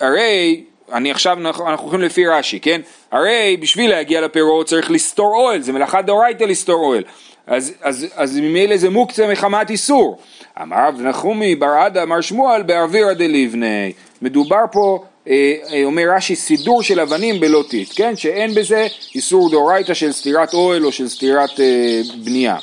הרי 0.00 0.64
אני 0.92 1.10
עכשיו, 1.10 1.38
אנחנו 1.38 1.64
הולכים 1.82 2.00
לפי 2.00 2.26
רש"י, 2.26 2.60
כן? 2.60 2.80
הרי 3.10 3.56
בשביל 3.60 3.90
להגיע 3.90 4.20
לפירות 4.20 4.66
צריך 4.66 4.90
לסתור 4.90 5.34
אוהל, 5.36 5.60
זה 5.60 5.72
מלאכה 5.72 6.02
דאורייתא 6.02 6.44
לסתור 6.44 6.84
אוהל. 6.84 7.04
אז, 7.50 7.72
אז, 7.80 8.06
אז 8.14 8.36
ממילא 8.36 8.76
זה 8.76 8.90
מוקצה 8.90 9.32
מחמת 9.32 9.70
איסור. 9.70 10.18
אמר 10.62 10.76
רב 10.88 11.00
נחומי 11.00 11.54
בר 11.54 11.66
עדה 11.66 12.02
אמר 12.02 12.20
שמואל 12.20 12.62
באווירא 12.62 13.12
דליבני. 13.12 13.92
מדובר 14.22 14.64
פה, 14.72 15.04
אה, 15.28 15.54
אה, 15.72 15.84
אומר 15.84 16.02
רש"י, 16.16 16.36
סידור 16.36 16.82
של 16.82 17.00
אבנים 17.00 17.40
בלא 17.40 17.64
טיט, 17.68 17.92
כן? 17.94 18.16
שאין 18.16 18.54
בזה 18.54 18.86
איסור 19.14 19.50
דאורייתא 19.50 19.94
של 19.94 20.12
סתירת 20.12 20.54
אוהל 20.54 20.86
או 20.86 20.92
של 20.92 21.08
סתירת 21.08 21.60
אה, 21.60 22.00
בנייה. 22.24 22.56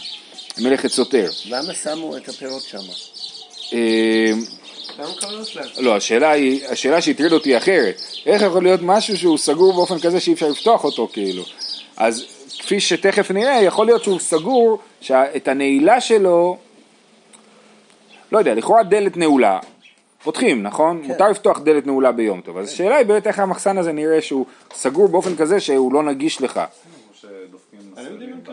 מלאכת 0.60 0.92
סותר. 0.92 1.30
למה 1.50 1.74
שמו 1.74 2.18
את 2.18 2.30
הפירות 2.30 2.62
שם? 2.62 2.78
אה, 3.74 4.32
לא, 5.78 5.96
השאלה 5.96 6.32
היא, 6.32 6.62
השאלה 6.70 7.02
שהטריד 7.02 7.32
אותי 7.32 7.58
אחרת, 7.58 8.02
איך 8.26 8.42
יכול 8.42 8.64
להיות 8.64 8.80
משהו 8.84 9.18
שהוא 9.18 9.38
סגור 9.38 9.74
באופן 9.74 10.00
כזה 10.00 10.20
שאי 10.20 10.34
אפשר 10.34 10.48
לפתוח 10.48 10.84
אותו 10.84 11.10
כאילו, 11.14 11.44
אז 11.98 12.26
כפי 12.68 12.80
שתכף 12.80 13.32
נראה, 13.32 13.62
יכול 13.64 13.86
להיות 13.86 14.04
שהוא 14.04 14.20
סגור, 14.20 14.80
שאת 15.02 15.48
הנעילה 15.48 16.02
שלו, 16.02 16.58
לא 18.32 18.38
יודע, 18.38 18.54
לכאורה 18.54 18.84
דלת 18.84 19.18
נעולה, 19.18 19.60
פותחים, 20.24 20.64
נכון? 20.64 21.02
כן. 21.02 21.08
מותר 21.08 21.30
לפתוח 21.30 21.60
דלת 21.60 21.88
נעולה 21.88 22.12
ביום 22.12 22.42
טוב, 22.42 22.58
אז 22.58 22.72
השאלה 22.72 22.96
היא 22.96 23.06
באמת 23.06 23.28
איך 23.28 23.40
המחסן 23.40 23.78
הזה 23.78 23.92
נראה 23.92 24.22
שהוא 24.22 24.46
סגור 24.74 25.08
באופן 25.08 25.36
כזה 25.36 25.60
שהוא 25.60 25.94
לא 25.94 26.04
נגיש 26.04 26.42
לך. 26.42 26.62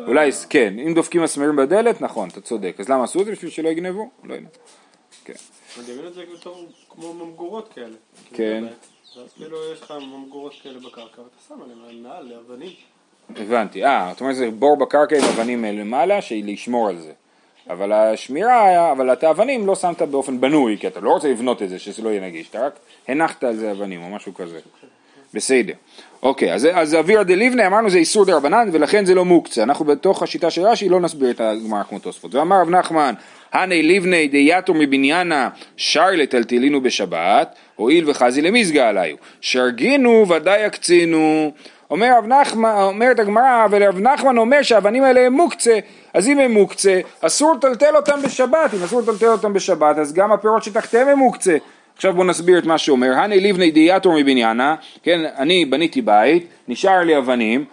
אולי, 0.07 0.31
כן, 0.51 0.75
אם 0.79 0.95
דופקים 0.95 1.23
מסמרים 1.23 1.57
בדלת, 1.57 2.01
נכון, 2.01 2.29
אתה 2.29 2.41
צודק, 2.41 2.77
אז 2.79 2.89
למה 2.89 3.05
עשו 3.05 3.21
את 3.21 3.27
זה? 3.27 3.33
בשביל 3.33 3.51
שלא 3.51 3.69
יגנבו? 3.69 4.11
לא 4.25 4.35
יודע. 4.35 4.49
כן. 5.25 5.35
מדמיין 5.81 6.07
את 6.07 6.15
זה 6.15 6.23
כמו 6.89 7.15
ממגורות 7.15 7.73
כאלה. 7.75 7.97
כן. 8.33 8.65
אז 9.23 9.33
כאילו 9.37 9.73
יש 9.73 9.83
לך 9.83 9.91
ממגורות 9.91 10.53
כאלה 10.63 10.79
בקרקע, 10.79 11.21
ואתה 11.21 11.37
שם 11.49 11.55
עליהם 11.63 12.03
מעל 12.03 12.25
לאבנים. 12.25 12.94
הבנתי, 13.37 13.85
אה, 13.85 14.09
זאת 14.13 14.21
אומרת 14.21 14.37
זה 14.37 14.51
בור 14.51 14.77
בקרקע 14.77 15.17
עם 15.17 15.25
אבנים 15.25 15.65
למעלה, 15.65 16.23
שהיא 16.23 16.45
לשמור 16.53 16.89
על 16.89 16.97
זה. 16.99 17.13
אבל 17.71 17.93
השמירה, 17.93 18.93
אבל 18.93 19.13
את 19.13 19.25
האבנים 19.25 19.67
לא 19.67 19.75
שמת 19.75 20.03
באופן 20.03 20.41
בנוי, 20.41 20.77
כי 20.81 20.87
אתה 20.87 21.01
לא 21.01 21.11
רוצה 21.11 21.29
לבנות 21.29 21.63
את 21.63 21.69
זה, 21.69 21.79
שזה 21.79 22.03
לא 22.03 22.09
יהיה 22.09 22.21
נגיש, 22.21 22.51
אתה 22.51 22.67
רק 22.67 22.79
הנחת 23.09 23.45
על 23.45 23.57
זה 23.57 23.71
אבנים 23.71 24.03
או 24.03 24.09
משהו 24.09 24.35
כזה. 24.35 24.59
בסדר. 25.35 25.73
אוקיי, 26.23 26.55
אז, 26.55 26.69
אז 26.73 26.95
אווירא 26.95 27.23
דליבנה 27.23 27.67
אמרנו 27.67 27.91
זה 27.91 27.99
איסור 27.99 28.25
דרבנן 28.25 28.69
ולכן 28.73 29.05
זה 29.05 29.15
לא 29.15 29.25
מוקצה. 29.25 29.63
אנחנו 29.63 29.85
בתוך 29.85 30.23
השיטה 30.23 30.51
של 30.51 30.63
רש"י 30.63 30.89
לא 30.89 31.01
נסביר 31.01 31.31
את 31.31 31.41
הגמרא 31.41 31.83
כמו 31.83 31.99
תוספות. 31.99 32.35
ואמר 32.35 32.61
רב 32.61 32.71
נחמן, 32.71 33.15
הני 33.53 33.83
ליבני 33.83 34.29
דייתו 34.29 34.75
מבניינה 34.75 35.49
שר 35.77 36.11
לטלטלינו 36.11 36.81
בשבת, 36.81 37.55
הואיל 37.77 38.11
וחזי 38.11 38.43
למזגה 38.43 38.89
עליו. 38.89 39.17
שרגינו 39.41 40.29
ודאי 40.29 40.67
יקצינו. 40.67 41.53
אומר 41.91 42.13
רב 42.19 42.27
נחמן, 42.27 42.75
אומרת 42.83 43.19
הגמרא, 43.19 43.65
אבל 43.65 43.83
רב 43.83 43.99
נחמן 43.99 44.39
אומר 44.39 44.63
שהאבנים 44.63 45.03
האלה 45.05 45.21
הם 45.21 45.33
מוקצה, 45.33 45.79
אז 46.15 46.29
אם 46.29 46.39
הם 46.39 46.53
מוקצה, 46.53 47.01
אסור 47.21 47.55
לטלטל 47.55 47.97
אותם 47.97 48.23
בשבת, 48.23 48.75
אם 48.75 48.83
אסור 48.85 49.01
לטלטל 49.01 49.29
אותם 49.29 49.53
בשבת, 49.53 49.99
אז 49.99 50.13
גם 50.13 50.33
הפירות 50.33 50.65
שתחתיהם 50.65 51.09
הם 51.09 51.19
מוקצה. 51.19 51.57
עכשיו 51.97 52.13
בואו 52.13 52.27
נסביר 52.27 52.59
את 52.59 52.67
מה 52.67 52.79
שאומר, 52.79 53.13
הני 53.13 53.41
לבני 53.41 53.71
דיאטור 53.71 54.15
מבניינה, 54.17 54.75
כן, 55.03 55.21
אני 55.39 55.65
בניתי 55.65 56.03
בית, 56.03 56.47
נשאר 56.69 57.01
לי 57.01 57.19
אבנים, 57.19 57.65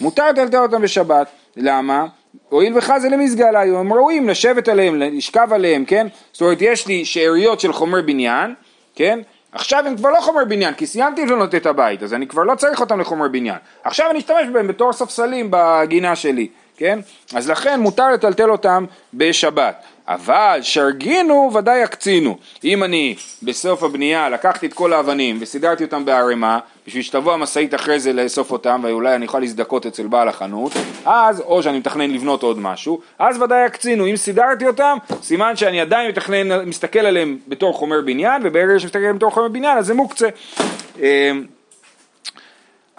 מותר 0.00 0.30
לטלטל 0.30 0.58
אותם 0.58 0.82
בשבת, 0.82 1.26
למה? 1.56 2.06
הואיל 2.48 2.78
וחזה 2.78 3.08
למזגל 3.08 3.56
היו, 3.56 3.78
הם 3.78 3.92
ראויים 3.92 4.28
לשבת 4.28 4.68
עליהם, 4.68 4.98
לשכב 4.98 5.48
עליהם, 5.52 5.84
כן? 5.84 6.06
זאת 6.32 6.40
אומרת 6.40 6.58
יש 6.62 6.86
לי 6.86 7.04
שאריות 7.04 7.60
של 7.60 7.72
חומר 7.72 8.02
בניין, 8.02 8.54
כן? 8.94 9.20
עכשיו 9.52 9.86
הם 9.86 9.96
כבר 9.96 10.10
לא 10.10 10.20
חומר 10.20 10.44
בניין, 10.44 10.74
כי 10.74 10.86
סיימתי 10.86 11.26
לבנות 11.26 11.54
את 11.54 11.66
הבית, 11.66 12.02
אז 12.02 12.14
אני 12.14 12.26
כבר 12.26 12.42
לא 12.42 12.54
צריך 12.54 12.80
אותם 12.80 13.00
לחומר 13.00 13.28
בניין. 13.28 13.58
עכשיו 13.84 14.10
אני 14.10 14.18
אשתמש 14.18 14.46
בהם 14.52 14.66
בתור 14.66 14.92
ספסלים 14.92 15.46
בגינה 15.50 16.16
שלי, 16.16 16.48
כן? 16.80 16.98
אז 17.34 17.50
לכן 17.50 17.80
מותר 17.80 18.10
לטלטל 18.10 18.50
אותם 18.50 18.84
בשבת. 19.14 19.82
אבל 20.08 20.58
שרגינו 20.62 21.50
ודאי 21.54 21.82
יקצינו. 21.82 22.36
אם 22.64 22.84
אני 22.84 23.14
בסוף 23.42 23.82
הבנייה 23.82 24.28
לקחתי 24.28 24.66
את 24.66 24.72
כל 24.72 24.92
האבנים 24.92 25.38
וסידרתי 25.40 25.84
אותם 25.84 26.04
בערימה, 26.04 26.58
בשביל 26.86 27.02
שתבוא 27.02 27.32
המשאית 27.32 27.74
אחרי 27.74 28.00
זה 28.00 28.12
לאסוף 28.12 28.50
אותם 28.50 28.80
ואולי 28.84 29.14
אני 29.14 29.26
אוכל 29.26 29.38
להזדכות 29.38 29.86
אצל 29.86 30.06
בעל 30.06 30.28
החנות, 30.28 30.72
אז 31.04 31.40
או 31.40 31.62
שאני 31.62 31.78
מתכנן 31.78 32.10
לבנות 32.10 32.42
עוד 32.42 32.58
משהו, 32.58 33.00
אז 33.18 33.42
ודאי 33.42 33.66
יקצינו. 33.66 34.06
אם 34.06 34.16
סידרתי 34.16 34.66
אותם, 34.66 34.98
סימן 35.22 35.56
שאני 35.56 35.80
עדיין 35.80 36.08
מתכנן, 36.08 36.68
מסתכל 36.68 36.98
עליהם 36.98 37.38
בתור 37.48 37.72
חומר 37.72 38.00
בניין, 38.00 38.42
וברגע 38.44 38.78
שאני 38.78 38.86
מסתכל 38.86 38.98
עליהם 38.98 39.16
בתור 39.16 39.30
חומר 39.30 39.48
בניין 39.48 39.78
אז 39.78 39.86
זה 39.86 39.94
מוקצה. 39.94 40.28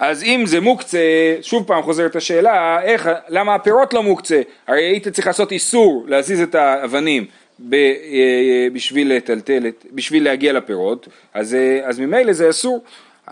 אז 0.02 0.24
אם 0.24 0.44
זה 0.46 0.62
מוקצה, 0.62 1.00
שוב 1.42 1.64
פעם 1.68 1.84
חוזרת 1.84 2.16
השאלה, 2.16 2.82
איך, 2.84 3.10
למה 3.30 3.56
הפירות 3.56 3.94
לא 3.94 4.04
מוקצה? 4.04 4.42
הרי 4.68 4.84
היית 4.84 5.08
צריך 5.08 5.28
לעשות 5.28 5.52
איסור 5.52 6.06
להזיז 6.08 6.42
את 6.42 6.56
האבנים 6.56 7.26
ב, 7.60 7.74
אה, 7.74 8.68
בשביל 8.74 9.16
לטלטל, 9.16 9.64
בשביל 9.92 10.24
להגיע 10.24 10.54
לפירות, 10.54 11.08
אז, 11.34 11.56
אה, 11.56 11.80
אז 11.84 12.00
ממילא 12.00 12.34
זה 12.34 12.50
אסור. 12.50 12.84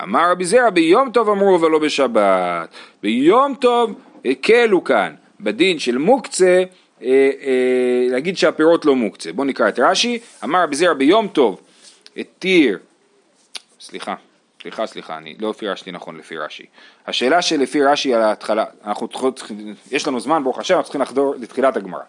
אמר 0.02 0.30
רבי 0.30 0.44
זרע 0.44 0.70
ביום 0.70 1.10
טוב 1.10 1.28
אמרו 1.28 1.60
ולא 1.60 1.78
בשבת. 1.78 2.68
ביום 3.02 3.54
טוב 3.54 3.94
הקלו 4.24 4.84
כאן 4.84 5.14
בדין 5.40 5.78
של 5.78 5.98
מוקצה 5.98 6.62
אה, 7.02 7.30
אה, 7.42 8.06
להגיד 8.10 8.36
שהפירות 8.36 8.84
לא 8.84 8.96
מוקצה. 8.96 9.32
בואו 9.32 9.46
נקרא 9.46 9.68
את 9.68 9.78
רש"י, 9.78 10.18
אמר 10.44 10.62
רבי 10.62 10.76
זרע 10.76 10.94
ביום 10.94 11.28
טוב 11.28 11.60
התיר, 12.16 12.78
סליחה 13.80 14.14
סליחה, 14.62 14.86
סליחה, 14.86 15.16
אני 15.16 15.34
לא 15.38 15.52
פירשתי 15.52 15.92
נכון 15.92 16.16
לפי 16.16 16.36
רש"י. 16.36 16.66
השאלה 17.06 17.42
שלפי 17.42 17.82
רש"י 17.82 18.14
על 18.14 18.22
ההתחלה, 18.22 18.64
אנחנו 18.86 19.08
צריכים, 19.08 19.74
יש 19.90 20.08
לנו 20.08 20.20
זמן, 20.20 20.44
ברוך 20.44 20.58
השם, 20.58 20.74
אנחנו 20.74 20.84
צריכים 20.84 21.00
לחזור 21.00 21.34
לתחילת 21.38 21.76
הגמרא. 21.76 22.00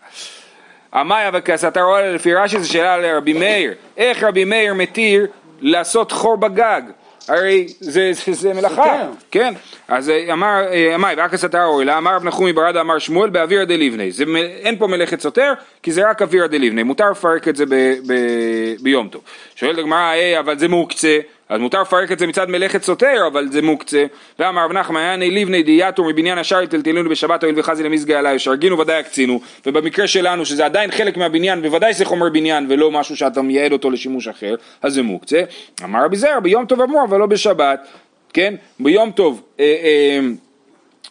המאיה 0.92 1.30
וכסתה 1.34 1.82
רואה 1.82 2.12
לפי 2.12 2.34
רש"י 2.34 2.60
זו 2.60 2.70
שאלה 2.70 2.98
לרבי 2.98 3.34
מאיר, 3.34 3.74
איך 3.98 4.24
רבי 4.24 4.46
מאיר 4.46 4.74
מתיר 4.74 5.28
לעשות 5.62 6.12
חור 6.12 6.38
בגג? 6.38 6.82
הרי 7.28 7.68
זה, 7.80 8.12
זה, 8.14 8.34
זה 8.34 8.54
מלאכה, 8.54 9.08
כן, 9.32 9.54
אז 9.88 10.12
אמר, 10.34 10.62
אמר, 10.96 11.14
ורק 11.18 11.34
הסתר 11.34 11.64
אוהלה, 11.64 11.98
אמר 11.98 12.16
רב 12.16 12.24
נחומי 12.24 12.54
ברדה 12.54 12.82
אמר 12.82 13.00
שמואל 13.00 13.30
באווירא 13.30 13.64
דליבני, 13.64 14.12
אין 14.38 14.78
פה 14.78 14.88
מלאכת 14.88 15.20
סותר, 15.22 15.54
כי 15.84 15.92
זה 15.92 16.10
רק 16.10 16.22
אווירא 16.22 16.48
דליבני, 16.48 16.84
מותר 16.84 17.12
לפרק 17.12 17.48
את 17.48 17.56
זה 17.56 17.66
ב, 17.66 17.76
ב, 18.08 18.14
ביום 18.82 19.08
טוב. 19.08 19.22
שואלת 19.56 19.78
הגמרא, 19.78 20.14
אבל 20.40 20.60
זה 20.60 20.68
מוקצה, 20.68 21.20
אז 21.52 21.60
מותר 21.60 21.82
לפרק 21.82 22.12
את 22.12 22.20
זה 22.20 22.28
מצד 22.28 22.50
מלאכת 22.50 22.84
סותר, 22.84 23.28
אבל 23.28 23.48
זה 23.52 23.62
מוקצה. 23.62 24.06
ואמר 24.40 24.66
רב 24.66 24.72
נחמן, 24.72 25.00
היה 25.00 25.16
ליבני 25.16 25.64
דיאטור 25.64 26.10
מבניין 26.12 26.38
השאר 26.38 26.62
יטלטלנו 26.62 27.10
בשבת 27.10 27.44
הואיל 27.44 27.60
וחזי 27.60 27.84
למזגה 27.84 28.20
עליי, 28.20 28.40
שהרגינו 28.40 28.80
ודאי 28.80 29.00
יקצינו, 29.00 29.42
ובמקרה 29.66 30.08
שלנו, 30.08 30.46
שזה 30.46 30.66
עדיין 30.66 30.92
חלק 30.92 31.18
מהבניין, 31.18 31.62
בוודאי 31.62 31.94
זה 31.94 32.06
חומר 32.06 32.30
בניין 32.30 32.66
ולא 32.70 32.92
משהו 32.92 33.18
שאתה 33.18 33.42
מייעד 33.42 33.72
אותו 33.72 33.92
לשימוש 33.92 34.28
אחר, 34.28 34.56
אז 34.82 34.94
זה 34.94 35.02
מוקצה. 35.02 35.42
אמר 35.84 36.06
רבי 36.06 36.18
זר, 36.18 36.40
ביום 36.44 36.66
טוב 36.66 36.82
אמור, 36.82 37.04
אבל 37.04 37.20
לא 37.20 37.26
בשבת, 37.26 37.88
כן? 38.34 38.56
ביום 38.80 39.12
טוב, 39.12 39.42
אה, 39.60 39.66
אה, 39.66 40.20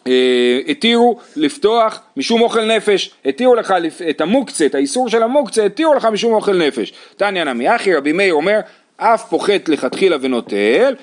אה, 0.07 0.59
התירו 0.67 1.19
לפתוח 1.35 2.01
משום 2.17 2.41
אוכל 2.41 2.65
נפש, 2.65 3.11
התירו 3.25 3.55
לך 3.55 3.73
את 4.09 4.21
המוקצה, 4.21 4.65
את 4.65 4.75
האיסור 4.75 5.09
של 5.09 5.23
המוקצה, 5.23 5.65
התירו 5.65 5.93
לך 5.93 6.05
משום 6.05 6.33
אוכל 6.33 6.57
נפש. 6.57 6.93
תניא 7.17 7.43
נמי 7.43 7.75
אחי, 7.75 7.95
רבי 7.95 8.11
מאיר 8.11 8.33
אומר, 8.33 8.59
אף 9.03 9.29
פוחת 9.29 9.69
לכתחילה 9.69 10.17
ונוטל, 10.21 10.95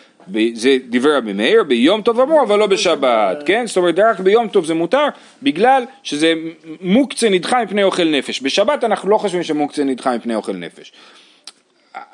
זה 0.54 0.76
דברי 0.88 1.16
רבי 1.16 1.32
מאיר, 1.32 1.62
ביום 1.62 2.02
טוב 2.02 2.20
אמור 2.20 2.42
אבל 2.42 2.58
לא 2.58 2.66
בשבת, 2.66 3.42
כן? 3.46 3.66
זאת 3.66 3.76
אומרת 3.76 3.98
רק 3.98 4.20
ביום 4.20 4.48
טוב 4.48 4.64
זה 4.64 4.74
מותר, 4.74 5.06
בגלל 5.42 5.84
שזה 6.02 6.34
מוקצה 6.80 7.28
נדחה 7.28 7.62
מפני 7.64 7.82
אוכל 7.82 8.04
נפש. 8.04 8.42
בשבת 8.42 8.84
אנחנו 8.84 9.08
לא 9.08 9.18
חושבים 9.18 9.42
שמוקצה 9.42 9.84
נדחה 9.84 10.16
מפני 10.16 10.34
אוכל 10.34 10.52
נפש. 10.52 10.92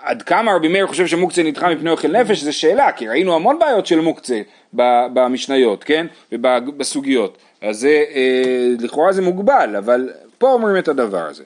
עד 0.03 0.23
כמה 0.23 0.53
רבי 0.55 0.69
מאיר 0.69 0.87
חושב 0.87 1.07
שמוקצה 1.07 1.43
נדחה 1.43 1.75
מפני 1.75 1.91
אוכל 1.91 2.09
נפש 2.09 2.41
זה 2.41 2.53
שאלה, 2.53 2.93
כי 2.93 3.09
ראינו 3.09 3.35
המון 3.35 3.59
בעיות 3.59 3.87
של 3.87 4.01
מוקצה 4.01 4.41
במשניות, 4.73 5.85
כן? 5.85 6.07
ובסוגיות. 6.33 7.39
אז 7.63 7.79
זה, 7.79 8.05
אה, 8.15 8.69
לכאורה 8.81 9.13
זה 9.13 9.23
מוגבל, 9.23 9.77
אבל 9.79 10.11
פה 10.39 10.53
אומרים 10.53 10.77
את 10.77 10.89
הדבר 10.89 11.27
הזה. 11.27 11.45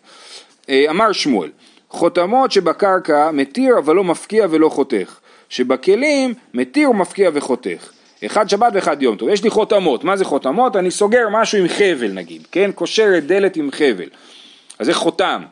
אה, 0.69 0.85
אמר 0.91 1.13
שמואל, 1.13 1.51
חותמות 1.91 2.53
שבקרקע 2.53 3.31
מתיר 3.31 3.79
אבל 3.79 3.95
לא 3.95 4.05
מפקיע 4.05 4.47
ולא 4.51 4.69
חותך, 4.69 5.19
שבכלים 5.49 6.35
מתיר 6.55 6.91
ומפקיע 6.91 7.31
וחותך. 7.35 7.91
אחד 8.27 8.49
שבת 8.49 8.73
ואחד 8.75 9.03
יום 9.03 9.17
טוב. 9.17 9.29
יש 9.29 9.45
לי 9.45 9.51
חותמות, 9.51 10.05
מה 10.05 10.17
זה 10.17 10.25
חותמות? 10.25 10.77
אני 10.77 10.91
סוגר 10.91 11.29
משהו 11.31 11.59
עם 11.59 11.69
חבל 11.69 12.13
נגיד, 12.13 12.47
כן? 12.53 12.71
קושר 12.75 13.19
את 13.19 13.27
דלת 13.27 13.57
עם 13.57 13.71
חבל. 13.71 14.09
אז 14.79 14.87
זה 14.87 14.95
חותם. 14.95 15.43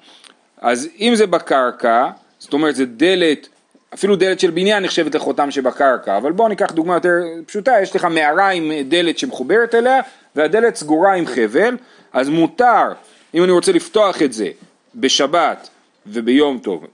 אז 0.60 0.88
אם 1.00 1.12
זה 1.14 1.26
בקרקע, 1.26 2.10
זאת 2.38 2.52
אומרת 2.52 2.76
זה 2.76 2.86
דלת, 2.86 3.48
אפילו 3.94 4.16
דלת 4.16 4.40
של 4.40 4.50
בניין 4.50 4.82
נחשבת 4.82 5.14
לחותם 5.14 5.50
שבקרקע, 5.50 6.16
אבל 6.16 6.32
בואו 6.32 6.48
ניקח 6.48 6.72
דוגמה 6.72 6.94
יותר 6.94 7.10
פשוטה, 7.46 7.72
יש 7.82 7.96
לך 7.96 8.04
מערה 8.04 8.48
עם 8.50 8.72
דלת 8.88 9.18
שמחוברת 9.18 9.74
אליה, 9.74 10.00
והדלת 10.36 10.76
סגורה 10.76 11.14
עם 11.14 11.26
חבל, 11.26 11.76
אז 12.12 12.28
מותר, 12.28 12.92
אם 13.34 13.44
אני 13.44 13.52
רוצה 13.52 13.72
לפתוח 13.72 14.22
את 14.22 14.32
זה 14.32 14.48
בשבת 14.94 15.68
וביום 16.08 16.58
טוב, 16.58 16.86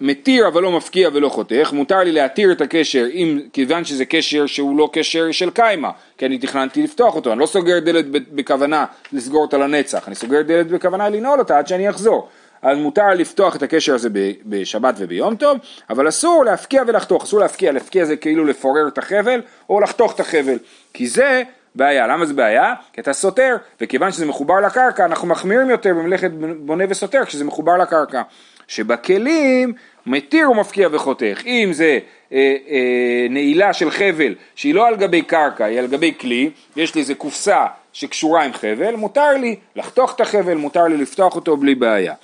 מתיר 0.00 0.48
אבל 0.48 0.62
לא 0.62 0.72
מפקיע 0.72 1.08
ולא 1.12 1.28
חותך, 1.28 1.70
מותר 1.72 1.98
לי 1.98 2.12
להתיר 2.12 2.52
את 2.52 2.60
הקשר 2.60 3.06
אם, 3.14 3.40
כיוון 3.52 3.84
שזה 3.84 4.04
קשר 4.04 4.46
שהוא 4.46 4.78
לא 4.78 4.90
קשר 4.92 5.32
של 5.32 5.50
קיימא, 5.50 5.88
כי 6.18 6.26
אני 6.26 6.38
תכננתי 6.38 6.82
לפתוח 6.82 7.14
אותו, 7.14 7.32
אני 7.32 7.40
לא 7.40 7.46
סוגר 7.46 7.78
דלת 7.78 8.04
בכוונה 8.10 8.84
לסגור 9.12 9.42
אותה 9.42 9.58
לנצח, 9.58 10.08
אני 10.08 10.14
סוגר 10.14 10.42
דלת 10.42 10.66
בכוונה 10.66 11.08
לנעול 11.08 11.38
אותה 11.38 11.58
עד 11.58 11.66
שאני 11.66 11.90
אחזור. 11.90 12.28
אז 12.62 12.78
מותר 12.78 13.08
לפתוח 13.08 13.56
את 13.56 13.62
הקשר 13.62 13.94
הזה 13.94 14.08
בשבת 14.46 14.94
וביום 14.98 15.36
טוב, 15.36 15.58
אבל 15.90 16.08
אסור 16.08 16.44
להפקיע 16.44 16.82
ולחתוך, 16.86 17.22
אסור 17.24 17.40
להפקיע, 17.40 17.72
להפקיע 17.72 18.04
זה 18.04 18.16
כאילו 18.16 18.44
לפורר 18.44 18.88
את 18.88 18.98
החבל 18.98 19.40
או 19.68 19.80
לחתוך 19.80 20.14
את 20.14 20.20
החבל, 20.20 20.58
כי 20.94 21.08
זה 21.08 21.42
בעיה, 21.74 22.06
למה 22.06 22.26
זה 22.26 22.34
בעיה? 22.34 22.74
כי 22.92 23.00
אתה 23.00 23.12
סותר, 23.12 23.56
וכיוון 23.80 24.12
שזה 24.12 24.26
מחובר 24.26 24.60
לקרקע 24.60 25.04
אנחנו 25.04 25.28
מחמירים 25.28 25.70
יותר 25.70 25.94
במלאכת 25.94 26.30
בונה 26.58 26.84
וסותר 26.88 27.24
כשזה 27.24 27.44
מחובר 27.44 27.76
לקרקע. 27.76 28.22
שבכלים 28.70 29.72
מתיר 30.06 30.50
ומפקיע 30.50 30.88
וחותך, 30.92 31.42
אם 31.46 31.68
זה 31.72 31.98
אה, 32.32 32.56
אה, 32.68 33.26
נעילה 33.30 33.72
של 33.72 33.90
חבל 33.90 34.34
שהיא 34.54 34.74
לא 34.74 34.86
על 34.88 34.96
גבי 34.96 35.22
קרקע, 35.22 35.64
היא 35.64 35.78
על 35.78 35.86
גבי 35.86 36.14
כלי, 36.20 36.50
יש 36.76 36.94
לי 36.94 37.00
איזה 37.00 37.14
קופסה 37.14 37.66
שקשורה 37.92 38.44
עם 38.44 38.52
חבל, 38.52 38.96
מותר 38.96 39.32
לי 39.32 39.56
לחתוך 39.76 40.14
את 40.14 40.20
החבל, 40.20 40.54
מותר 40.54 40.84
לי 40.84 40.96
לפתוח 40.96 41.36
אותו 41.36 41.56
בלי 41.56 41.74
בעיה. 41.74 42.14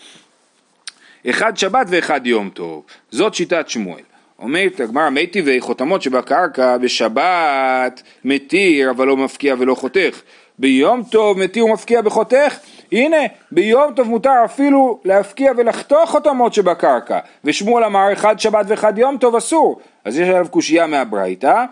אחד 1.31 1.57
שבת 1.57 1.87
ואחד 1.91 2.27
יום 2.27 2.51
טוב, 2.51 2.83
זאת 3.11 3.35
שיטת 3.35 3.69
שמואל. 3.69 4.03
אומרת 4.38 4.81
הגמרא 4.81 5.11
מי 5.11 5.27
טבעי 5.27 5.61
חותמות 5.61 6.03
שבקרקע 6.03 6.77
בשבת 6.77 8.03
מתיר 8.25 8.90
אבל 8.90 9.07
לא 9.07 9.16
מפקיע 9.16 9.55
ולא 9.59 9.75
חותך. 9.75 10.22
ביום 10.59 11.03
טוב 11.03 11.38
מתיר 11.38 11.66
ומפקיע 11.66 12.01
וחותך. 12.05 12.59
הנה 12.92 13.16
ביום 13.53 13.94
טוב 13.94 14.09
מותר 14.09 14.42
אפילו 14.44 15.01
להפקיע 15.05 15.53
ולחתוך 15.57 16.11
חותמות 16.11 16.55
שבקרקע. 16.55 17.18
ושמואל 17.44 17.85
אמר 17.85 18.12
אחד 18.12 18.40
שבת 18.40 18.66
ואחד 18.68 18.99
יום 18.99 19.16
טוב 19.18 19.37
אסור. 19.37 19.81
אז 20.05 20.18
יש 20.18 20.29
עליו 20.29 20.46
קושייה 20.51 20.87
מהברייתא. 20.87 21.64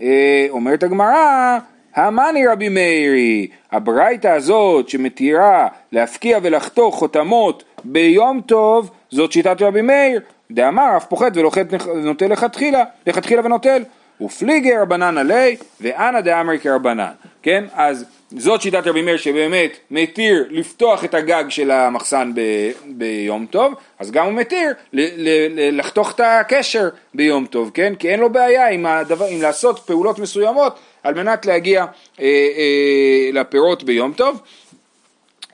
אה, 0.00 0.46
אומרת 0.50 0.82
הגמרא 0.82 1.58
המאני 1.94 2.46
רבי 2.46 2.68
מאירי, 2.68 3.46
הברייתא 3.72 4.28
הזאת 4.28 4.88
שמתירה 4.88 5.68
להפקיע 5.92 6.38
ולחתוך 6.42 6.94
חותמות 6.94 7.64
ביום 7.84 8.40
טוב, 8.40 8.90
זאת 9.10 9.32
שיטת 9.32 9.62
רבי 9.62 9.82
מאיר, 9.82 10.20
דאמר 10.54 10.96
אף 10.96 11.06
פוחת 11.06 11.36
ולוחת 11.36 11.66
ונוטל 11.86 12.26
לכתחילה, 12.26 12.84
לכתחילה 13.06 13.44
ונוטל, 13.44 13.82
ופליגי 14.20 14.76
רבנן 14.76 15.18
עלי, 15.18 15.56
ואנא 15.80 16.20
דאמרי 16.20 16.58
כרבנן, 16.58 17.10
כן? 17.42 17.64
אז 17.74 18.04
זאת 18.30 18.62
שיטת 18.62 18.86
רבי 18.86 19.02
מאיר 19.02 19.16
שבאמת 19.16 19.76
מתיר 19.90 20.44
לפתוח 20.50 21.04
את 21.04 21.14
הגג 21.14 21.44
של 21.48 21.70
המחסן 21.70 22.32
ב, 22.34 22.40
ביום 22.86 23.46
טוב, 23.50 23.74
אז 23.98 24.10
גם 24.10 24.26
הוא 24.26 24.32
מתיר 24.32 24.72
ל, 24.92 25.00
ל, 25.00 25.28
ל, 25.28 25.78
לחתוך 25.78 26.12
את 26.14 26.20
הקשר 26.24 26.88
ביום 27.14 27.46
טוב, 27.46 27.70
כן? 27.74 27.94
כי 27.94 28.08
אין 28.08 28.20
לו 28.20 28.30
בעיה 28.30 28.68
עם, 28.68 28.86
הדבר, 28.86 29.24
עם 29.24 29.42
לעשות 29.42 29.78
פעולות 29.78 30.18
מסוימות 30.18 30.78
על 31.02 31.14
מנת 31.14 31.46
להגיע 31.46 31.80
אה, 32.20 32.26
אה, 32.26 33.30
לפירות 33.32 33.84
ביום 33.84 34.12
טוב. 34.12 34.40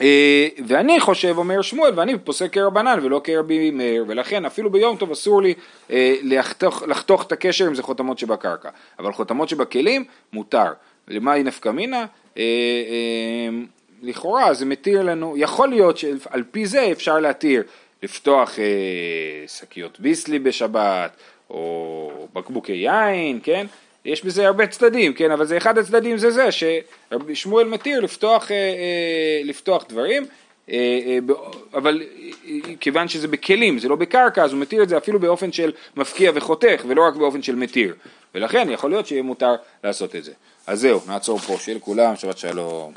אה, 0.00 0.48
ואני 0.66 1.00
חושב, 1.00 1.38
אומר 1.38 1.62
שמואל, 1.62 1.92
ואני 1.96 2.18
פוסק 2.18 2.52
כרבנן 2.52 2.98
ולא 3.02 3.20
כרבי 3.24 3.70
מאיר, 3.70 4.04
ולכן 4.08 4.44
אפילו 4.44 4.70
ביום 4.70 4.96
טוב 4.96 5.10
אסור 5.10 5.42
לי 5.42 5.54
אה, 5.90 6.14
לחתוך, 6.22 6.82
לחתוך 6.82 7.22
את 7.26 7.32
הקשר 7.32 7.66
אם 7.66 7.74
זה 7.74 7.82
חותמות 7.82 8.18
שבקרקע, 8.18 8.68
אבל 8.98 9.12
חותמות 9.12 9.48
שבכלים 9.48 10.04
מותר. 10.32 10.72
למה 11.08 11.32
היא 11.32 11.44
נפקא 11.44 11.68
מינה? 11.68 12.06
אה, 12.38 12.44
לכאורה 14.02 14.54
זה 14.54 14.66
מתיר 14.66 15.02
לנו, 15.02 15.34
יכול 15.36 15.68
להיות 15.68 15.98
שעל 15.98 16.42
פי 16.50 16.66
זה 16.66 16.88
אפשר 16.92 17.18
להתיר 17.18 17.62
לפתוח 18.02 18.58
שקיות 19.46 20.00
ביסלי 20.00 20.38
בשבת, 20.38 21.16
או 21.50 22.28
בקבוקי 22.32 22.72
יין, 22.72 23.40
כן? 23.42 23.66
יש 24.08 24.24
בזה 24.24 24.46
הרבה 24.46 24.66
צדדים, 24.66 25.12
כן, 25.14 25.30
אבל 25.30 25.46
זה 25.46 25.56
אחד 25.56 25.78
הצדדים 25.78 26.18
זה 26.18 26.30
זה 26.30 26.48
שרבי 26.52 27.34
שמואל 27.34 27.68
מתיר 27.68 28.00
לפתוח, 28.00 28.50
אה, 28.50 28.56
אה, 28.56 29.40
לפתוח 29.44 29.84
דברים, 29.88 30.26
אה, 30.70 30.74
אה, 31.06 31.18
ב- 31.26 31.32
אבל 31.74 32.02
אה, 32.46 32.60
כיוון 32.80 33.08
שזה 33.08 33.28
בכלים, 33.28 33.78
זה 33.78 33.88
לא 33.88 33.96
בקרקע, 33.96 34.44
אז 34.44 34.52
הוא 34.52 34.60
מתיר 34.60 34.82
את 34.82 34.88
זה 34.88 34.96
אפילו 34.96 35.20
באופן 35.20 35.52
של 35.52 35.72
מפקיע 35.96 36.32
וחותך, 36.34 36.84
ולא 36.88 37.02
רק 37.08 37.14
באופן 37.16 37.42
של 37.42 37.54
מתיר, 37.56 37.94
ולכן 38.34 38.68
יכול 38.70 38.90
להיות 38.90 39.06
שיהיה 39.06 39.22
מותר 39.22 39.54
לעשות 39.84 40.16
את 40.16 40.24
זה. 40.24 40.32
אז 40.66 40.80
זהו, 40.80 41.00
נעצור 41.06 41.38
פה, 41.38 41.56
שיהיה 41.60 41.76
לכולם, 41.78 42.16
שבת 42.16 42.38
שלום. 42.38 42.92